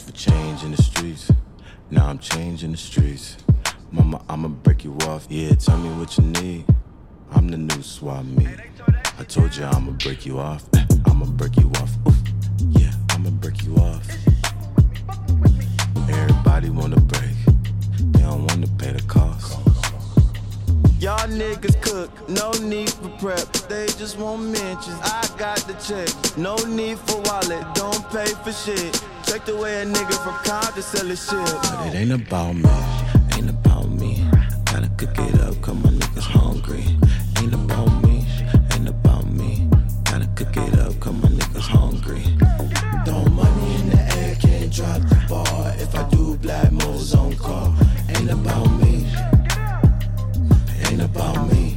used 0.00 0.14
to 0.14 0.24
ask 0.24 0.24
for 0.24 0.30
change 0.30 0.64
in 0.64 0.70
the 0.72 0.82
streets. 0.82 1.30
Now 1.90 2.06
I'm 2.08 2.18
changing 2.18 2.72
the 2.72 2.76
streets. 2.76 3.36
Mama, 3.90 4.22
I'ma 4.28 4.48
break 4.48 4.84
you 4.84 4.96
off. 5.02 5.26
Yeah, 5.28 5.54
tell 5.54 5.78
me 5.78 5.90
what 5.98 6.16
you 6.16 6.24
need. 6.24 6.64
I'm 7.32 7.48
the 7.48 7.58
new 7.58 7.82
swap 7.82 8.24
meet. 8.24 8.48
I 9.18 9.24
told 9.24 9.56
you 9.56 9.64
I'ma 9.64 9.92
break 9.92 10.26
you 10.26 10.38
off. 10.38 10.64
I'ma 11.06 11.26
break 11.26 11.56
you 11.56 11.70
off. 11.76 11.90
Yeah, 12.70 12.92
I'ma 13.10 13.30
break 13.30 13.62
you 13.64 13.76
off. 13.76 14.08
Everybody 16.08 16.70
wanna 16.70 17.00
break. 17.00 17.36
They 18.12 18.22
don't 18.22 18.46
wanna 18.46 18.68
pay 18.78 18.92
the 18.92 19.02
cost. 19.06 19.69
Y'all 21.00 21.16
niggas 21.28 21.80
cook, 21.80 22.10
no 22.28 22.50
need 22.60 22.90
for 22.90 23.08
prep. 23.18 23.50
They 23.70 23.86
just 23.86 24.18
want 24.18 24.42
mentions. 24.42 24.98
I 25.00 25.26
got 25.38 25.56
the 25.60 25.72
check, 25.80 26.10
no 26.36 26.56
need 26.66 26.98
for 26.98 27.22
wallet. 27.22 27.64
Don't 27.74 28.06
pay 28.10 28.26
for 28.44 28.52
shit. 28.52 29.02
Check 29.24 29.46
the 29.46 29.56
way 29.56 29.80
a 29.80 29.86
nigga 29.86 30.12
from 30.22 30.34
Compton 30.44 30.82
sell 30.82 31.06
his 31.06 31.24
shit. 31.24 31.38
But 31.40 31.86
it 31.86 31.94
ain't 31.94 32.12
about 32.12 32.52
me, 32.52 32.68
ain't 33.34 33.48
about 33.48 33.88
me. 33.88 34.28
Gotta 34.66 34.90
cook 34.98 35.18
it 35.18 35.40
up, 35.40 35.58
cause 35.62 35.74
my 35.76 35.88
niggas 35.88 36.28
hungry. 36.36 36.84
Ain't 37.38 37.54
about 37.54 38.02
me, 38.04 38.26
ain't 38.74 38.88
about 38.90 39.26
me. 39.26 39.66
Gotta 40.04 40.28
cook 40.36 40.54
it 40.54 40.78
up, 40.80 41.00
cause 41.00 41.14
my 41.14 41.30
niggas 41.30 41.66
hungry. 41.66 42.24
Throw 43.06 43.24
money 43.24 43.74
in 43.76 43.88
the 43.88 44.02
air, 44.18 44.34
can't 44.34 44.70
drop 44.70 45.00
the 45.08 45.24
bar. 45.30 45.72
If 45.78 45.94
I 45.94 46.06
do 46.10 46.36
black 46.36 46.70
moves 46.70 47.14
on 47.14 47.34
call, 47.36 47.74
ain't 48.10 48.30
about 48.30 48.68
me, 48.72 48.79
about 51.14 51.50
me. 51.50 51.76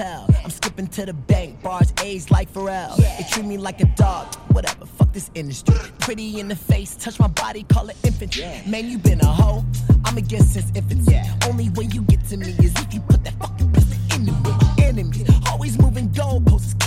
Uh, 0.00 0.26
I'm 0.42 0.50
skipping 0.50 0.86
to 0.86 1.04
the 1.04 1.12
bank, 1.12 1.62
bars 1.62 1.92
A's 2.02 2.30
like 2.30 2.50
Pharrell. 2.54 2.98
Yeah. 2.98 3.18
They 3.18 3.24
treat 3.30 3.44
me 3.44 3.58
like 3.58 3.82
a 3.82 3.84
dog, 3.96 4.34
whatever, 4.50 4.86
fuck 4.86 5.12
this 5.12 5.30
industry. 5.34 5.74
Pretty 5.98 6.40
in 6.40 6.48
the 6.48 6.56
face, 6.56 6.96
touch 6.96 7.20
my 7.20 7.26
body, 7.26 7.64
call 7.64 7.90
it 7.90 7.96
infant. 8.02 8.34
Yeah. 8.34 8.62
Man, 8.66 8.88
you 8.88 8.96
been 8.96 9.20
a 9.20 9.26
hoe, 9.26 9.62
I'm 10.06 10.16
a 10.16 10.22
guest 10.22 10.54
since 10.54 10.70
infancy. 10.74 11.12
Yeah. 11.12 11.36
Only 11.46 11.68
way 11.70 11.84
you 11.92 12.00
get 12.02 12.24
to 12.28 12.38
me 12.38 12.54
is 12.60 12.72
if 12.76 12.94
you 12.94 13.00
put 13.00 13.22
that 13.24 13.38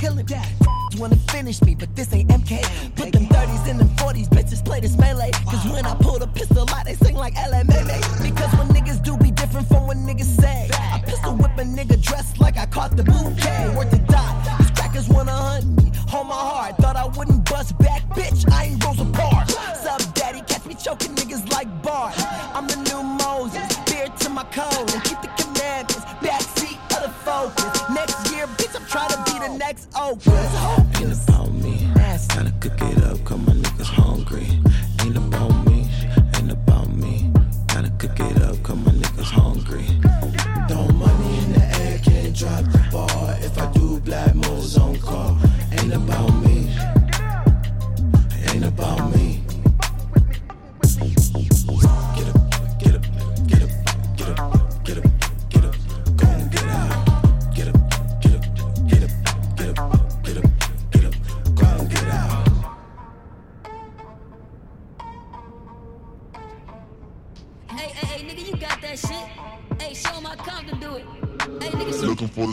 killing 0.04 0.26
me. 0.26 1.00
Wanna 1.00 1.16
finish 1.32 1.62
me, 1.62 1.76
but 1.76 1.96
this 1.96 2.14
ain't 2.14 2.30
MK. 2.30 2.62
Put 2.96 3.14
them 3.14 3.26
30s 3.26 3.68
in 3.70 3.78
them 3.78 3.90
40s, 4.02 4.28
bitches 4.28 4.64
play 4.64 4.80
this 4.80 4.98
melee. 4.98 5.32
Cause 5.50 5.64
when 5.72 5.86
I 5.86 5.96
pull 5.96 6.20
the 6.20 6.28
pistol 6.28 6.70
out, 6.70 6.86
they 6.86 6.96
sing 6.96 7.16
like 7.16 7.34
LMA. 7.36 7.82
Because 8.22 8.52
when 8.58 8.68
niggas 8.76 9.02
do 9.02 9.18
be 9.18 9.32
different 9.32 9.68
from 9.68 9.88
what 9.88 9.98
niggas 9.98 10.32
say. 10.42 10.70
I 10.74 11.02
pistol 11.06 11.36
whip 11.36 11.58
a 11.58 11.64
nigga 11.64 12.02
dressed 12.02 12.40
like 12.40 12.58
I 12.58 12.66
caught 12.66 12.96
the 12.98 13.04
bouquet. 13.04 13.76
Worth 13.76 13.92
to 13.92 13.98
die. 14.00 14.58
These 14.60 14.72
crackers 14.72 15.08
wanna 15.08 15.32
hunt 15.32 15.66
me. 15.82 15.92
Hold 16.10 16.28
my 16.28 16.42
heart, 16.52 16.78
thought 16.78 16.98
I 16.98 17.06
wouldn't 17.18 17.50
bust 17.50 17.78
back, 17.80 18.02
bitch. 18.10 18.40
I 18.52 18.66
ain't 18.66 18.84
Rosa 18.86 19.06
Parks. 19.06 19.56
Sub 19.84 20.02
daddy, 20.14 20.42
catch 20.42 20.66
me 20.66 20.76
choking 20.76 21.16
niggas 21.16 21.50
like 21.52 21.70
Bart. 21.82 22.14
I'm 22.54 22.68
the 22.68 22.78
new 22.90 23.02
Moses, 23.02 23.66
fear 23.88 24.08
to 24.20 24.30
my 24.30 24.44
code. 24.58 24.94
And 24.94 25.04
keep 25.06 25.20
the 25.22 25.32
commandments, 25.42 26.04
the 26.22 26.63
focus. 27.34 27.90
Next 27.90 28.32
year, 28.32 28.48
bitch, 28.58 28.76
I'm 28.76 28.86
trying 28.86 29.10
to 29.10 29.20
be 29.32 29.40
the 29.40 29.58
next 29.58 29.90
Oprah. 29.92 31.02
Ain't 31.02 31.30
about 31.30 31.52
me. 31.54 31.90
Gotta 32.30 32.54
cook 32.60 32.82
it 32.82 33.04
up, 33.04 33.24
cause 33.26 33.40
my 33.40 33.54
niggas 33.54 33.86
hungry. 33.86 34.63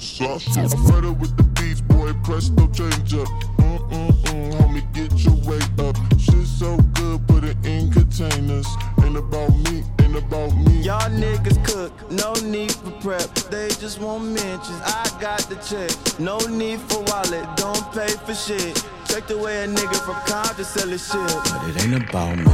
The 0.01 0.07
sauce. 0.07 0.57
I'm 0.57 0.87
ready 0.87 1.11
with 1.11 1.37
the 1.37 1.45
beats, 1.61 1.81
boy. 1.81 2.13
Presto 2.25 2.67
change 2.69 3.15
up. 3.15 3.29
Mm 3.59 3.79
mm 3.91 4.11
mm, 4.11 4.53
homie, 4.59 4.85
get 4.93 5.13
your 5.25 5.37
weight 5.49 5.71
up. 5.79 5.97
Shit 6.19 6.47
so 6.47 6.77
good, 6.95 7.27
put 7.29 7.45
it 7.45 7.57
in 7.65 7.91
containers. 7.93 8.67
Ain't 9.05 9.17
about 9.17 9.51
me, 9.65 9.85
ain't 10.03 10.17
about 10.17 10.55
me. 10.57 10.81
Y'all 10.81 11.11
niggas 11.11 11.63
cook, 11.65 11.93
no 12.11 12.33
need 12.45 12.73
for 12.73 12.91
prep. 13.03 13.29
They 13.51 13.69
just 13.69 14.01
want 14.01 14.25
mentions. 14.25 14.81
I 14.85 15.09
got 15.21 15.41
the 15.51 15.57
check. 15.57 15.91
No 16.19 16.39
need 16.39 16.81
for 16.81 17.01
wallet, 17.05 17.47
don't 17.57 17.85
pay 17.93 18.13
for 18.27 18.35
shit. 18.35 18.83
Check 19.07 19.27
the 19.27 19.39
way 19.39 19.65
a 19.65 19.67
nigga 19.67 19.97
from 20.05 20.17
Compton 20.27 20.65
sell 20.65 20.89
his 20.89 21.07
shit. 21.07 21.31
But 21.53 21.69
it 21.69 21.85
ain't 21.85 22.09
about 22.09 22.37
me, 22.39 22.53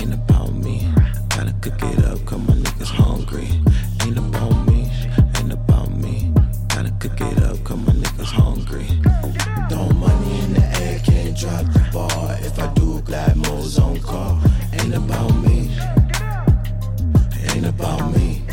ain't 0.00 0.14
about 0.14 0.52
me. 0.52 0.88
Gotta 1.28 1.54
cook 1.60 1.80
it 1.82 2.04
up, 2.04 2.24
cause 2.26 2.40
my 2.40 2.54
niggas 2.54 2.90
hungry. 2.90 3.48
Niggas 8.22 8.32
hungry. 8.32 8.86
Throw 9.68 9.88
money 9.98 10.40
in 10.40 10.54
the 10.54 10.80
air, 10.80 11.00
can't 11.00 11.36
drop 11.36 11.64
the 11.72 11.88
bar. 11.92 12.36
If 12.40 12.58
I 12.58 12.72
do 12.74 13.00
glad 13.02 13.36
moves 13.36 13.78
on 13.78 13.98
call, 14.00 14.40
ain't 14.72 14.94
about 14.94 15.32
me, 15.42 15.70
ain't 17.54 17.66
about 17.66 18.14
me. 18.16 18.44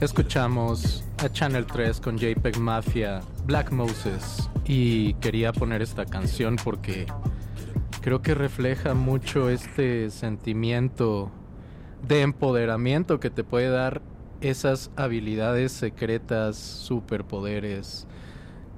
Escuchamos 0.00 1.02
a 1.18 1.30
Channel 1.30 1.64
3 1.64 1.98
con 1.98 2.18
JPEG 2.18 2.58
Mafia, 2.58 3.22
Black 3.46 3.72
Moses. 3.72 4.48
Y 4.66 5.14
quería 5.14 5.52
poner 5.52 5.82
esta 5.82 6.06
canción 6.06 6.56
porque 6.62 7.06
creo 8.00 8.22
que 8.22 8.34
refleja 8.34 8.94
mucho 8.94 9.50
este 9.50 10.10
sentimiento 10.10 11.30
de 12.06 12.22
empoderamiento 12.22 13.20
que 13.20 13.30
te 13.30 13.44
puede 13.44 13.68
dar 13.68 14.02
esas 14.40 14.90
habilidades 14.96 15.72
secretas, 15.72 16.56
superpoderes 16.56 18.06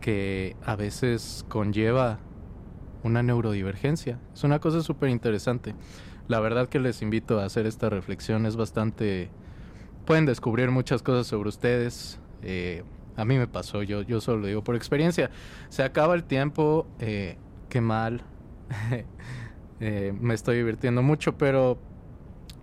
que 0.00 0.56
a 0.64 0.76
veces 0.76 1.44
conlleva 1.48 2.20
una 3.02 3.22
neurodivergencia. 3.22 4.20
Es 4.34 4.44
una 4.44 4.58
cosa 4.58 4.82
súper 4.82 5.08
interesante. 5.08 5.74
La 6.28 6.40
verdad 6.40 6.68
que 6.68 6.80
les 6.80 7.02
invito 7.02 7.40
a 7.40 7.44
hacer 7.44 7.66
esta 7.66 7.88
reflexión. 7.88 8.46
Es 8.46 8.56
bastante... 8.56 9.30
Pueden 10.04 10.26
descubrir 10.26 10.70
muchas 10.70 11.02
cosas 11.02 11.26
sobre 11.26 11.48
ustedes. 11.48 12.20
Eh, 12.42 12.84
a 13.16 13.24
mí 13.24 13.38
me 13.38 13.46
pasó, 13.46 13.82
yo, 13.82 14.02
yo 14.02 14.20
solo 14.20 14.42
lo 14.42 14.46
digo 14.46 14.62
por 14.62 14.76
experiencia. 14.76 15.30
Se 15.68 15.82
acaba 15.82 16.14
el 16.14 16.24
tiempo, 16.24 16.86
eh, 16.98 17.36
qué 17.68 17.80
mal. 17.80 18.22
Eh, 19.78 20.14
me 20.18 20.32
estoy 20.32 20.56
divirtiendo 20.56 21.02
mucho, 21.02 21.36
pero 21.36 21.78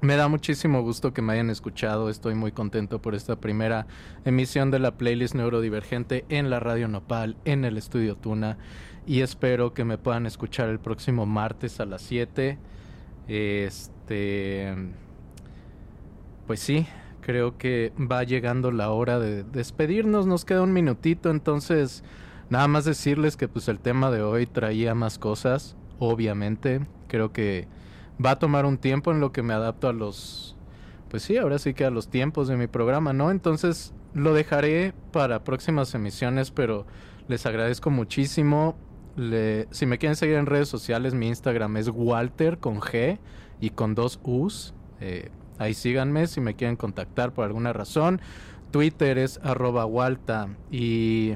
me 0.02 0.16
da 0.16 0.28
muchísimo 0.28 0.82
gusto 0.82 1.14
que 1.14 1.22
me 1.22 1.34
hayan 1.34 1.52
escuchado. 1.52 2.10
Estoy 2.10 2.34
muy 2.34 2.52
contento 2.52 3.02
por 3.04 3.14
esta 3.14 3.36
primera 3.36 3.86
emisión 4.26 4.72
de 4.72 4.80
la 4.80 4.98
playlist 4.98 5.36
neurodivergente 5.36 6.26
en 6.30 6.50
la 6.50 6.60
Radio 6.60 6.88
Nopal, 6.88 7.38
en 7.46 7.66
el 7.66 7.78
estudio 7.78 8.16
Tuna. 8.16 8.58
Y 9.06 9.22
espero 9.22 9.76
que 9.76 9.86
me 9.86 10.00
puedan 10.00 10.26
escuchar 10.26 10.70
el 10.70 10.80
próximo 10.80 11.28
martes 11.28 11.80
a 11.80 11.86
las 11.86 12.02
7. 12.02 12.58
Este. 13.28 14.76
Pues 16.48 16.60
sí, 16.60 16.86
creo 17.26 17.58
que 17.58 17.94
va 18.00 18.24
llegando 18.24 18.72
la 18.72 18.90
hora 18.92 19.20
de 19.20 19.44
despedirnos. 19.44 20.28
Nos 20.28 20.46
queda 20.46 20.62
un 20.62 20.74
minutito, 20.74 21.30
entonces. 21.30 22.04
Nada 22.50 22.68
más 22.68 22.86
decirles 22.86 23.36
que 23.36 23.48
pues 23.48 23.68
el 23.68 23.80
tema 23.80 24.12
de 24.12 24.22
hoy 24.22 24.46
traía 24.46 24.94
más 24.94 25.18
cosas, 25.18 25.76
obviamente. 25.98 26.86
Creo 27.08 27.32
que 27.32 27.68
va 28.24 28.32
a 28.32 28.40
tomar 28.40 28.66
un 28.66 28.78
tiempo 28.78 29.12
en 29.12 29.20
lo 29.20 29.32
que 29.32 29.42
me 29.42 29.54
adapto 29.54 29.88
a 29.88 29.94
los, 29.94 30.56
pues 31.10 31.24
sí, 31.24 31.38
ahora 31.38 31.58
sí 31.58 31.74
que 31.74 31.86
a 31.86 31.90
los 31.90 32.10
tiempos 32.10 32.48
de 32.48 32.58
mi 32.58 32.68
programa, 32.68 33.12
¿no? 33.14 33.32
Entonces 33.32 33.94
lo 34.14 34.36
dejaré 34.36 34.94
para 35.12 35.44
próximas 35.44 35.96
emisiones, 35.96 36.52
pero 36.52 36.86
les 37.28 37.46
agradezco 37.48 37.90
muchísimo. 37.90 38.76
Le- 39.16 39.68
si 39.72 39.86
me 39.88 39.98
quieren 39.98 40.16
seguir 40.16 40.36
en 40.36 40.46
redes 40.46 40.68
sociales, 40.68 41.16
mi 41.16 41.30
Instagram 41.30 41.78
es 41.78 41.90
Walter 41.90 42.60
con 42.60 42.82
G 42.82 43.18
y 43.62 43.72
con 43.72 43.96
dos 43.96 44.20
U's. 44.24 44.76
Eh, 45.00 45.30
ahí 45.64 45.74
síganme 45.74 46.28
si 46.28 46.42
me 46.42 46.56
quieren 46.56 46.76
contactar 46.76 47.34
por 47.34 47.46
alguna 47.46 47.74
razón. 47.74 48.22
Twitter 48.72 49.18
es 49.18 49.40
arroba 49.44 49.86
Walta 49.86 50.50
y 50.72 51.36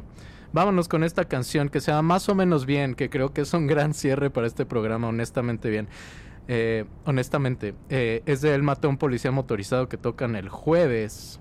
vámonos 0.53 0.88
con 0.88 1.03
esta 1.03 1.25
canción 1.25 1.69
que 1.69 1.82
se 1.82 1.91
llama 1.91 2.13
Más 2.13 2.30
o 2.30 2.36
menos 2.36 2.65
bien, 2.65 2.95
que 2.95 3.09
creo 3.09 3.34
que 3.34 3.41
es 3.41 3.53
un 3.53 3.67
gran 3.67 3.93
cierre 3.93 4.30
para 4.30 4.47
este 4.47 4.65
programa, 4.65 5.07
honestamente 5.07 5.69
bien. 5.69 5.88
Eh, 6.47 6.86
honestamente, 7.05 7.75
eh, 7.89 8.23
es 8.25 8.41
de 8.41 8.55
El 8.55 8.63
Mató 8.63 8.88
a 8.88 8.91
un 8.91 8.97
Policía 8.97 9.32
Motorizado 9.32 9.89
que 9.89 9.97
tocan 9.97 10.36
el 10.36 10.49
jueves. 10.49 11.39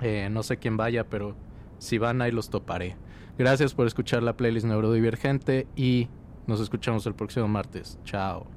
Eh, 0.00 0.28
no 0.30 0.42
sé 0.42 0.58
quién 0.58 0.76
vaya, 0.76 1.04
pero 1.04 1.36
si 1.78 1.98
van 1.98 2.20
ahí 2.22 2.32
los 2.32 2.50
toparé. 2.50 2.96
Gracias 3.38 3.74
por 3.74 3.86
escuchar 3.86 4.22
la 4.22 4.36
playlist 4.36 4.66
neurodivergente 4.66 5.66
y 5.76 6.08
nos 6.46 6.60
escuchamos 6.60 7.06
el 7.06 7.14
próximo 7.14 7.48
martes. 7.48 7.98
Chao. 8.04 8.55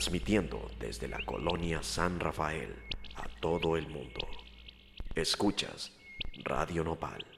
Transmitiendo 0.00 0.70
desde 0.78 1.08
la 1.08 1.18
colonia 1.26 1.82
San 1.82 2.20
Rafael 2.20 2.74
a 3.16 3.28
todo 3.38 3.76
el 3.76 3.86
mundo. 3.86 4.26
Escuchas 5.14 5.92
Radio 6.42 6.82
Nopal. 6.82 7.29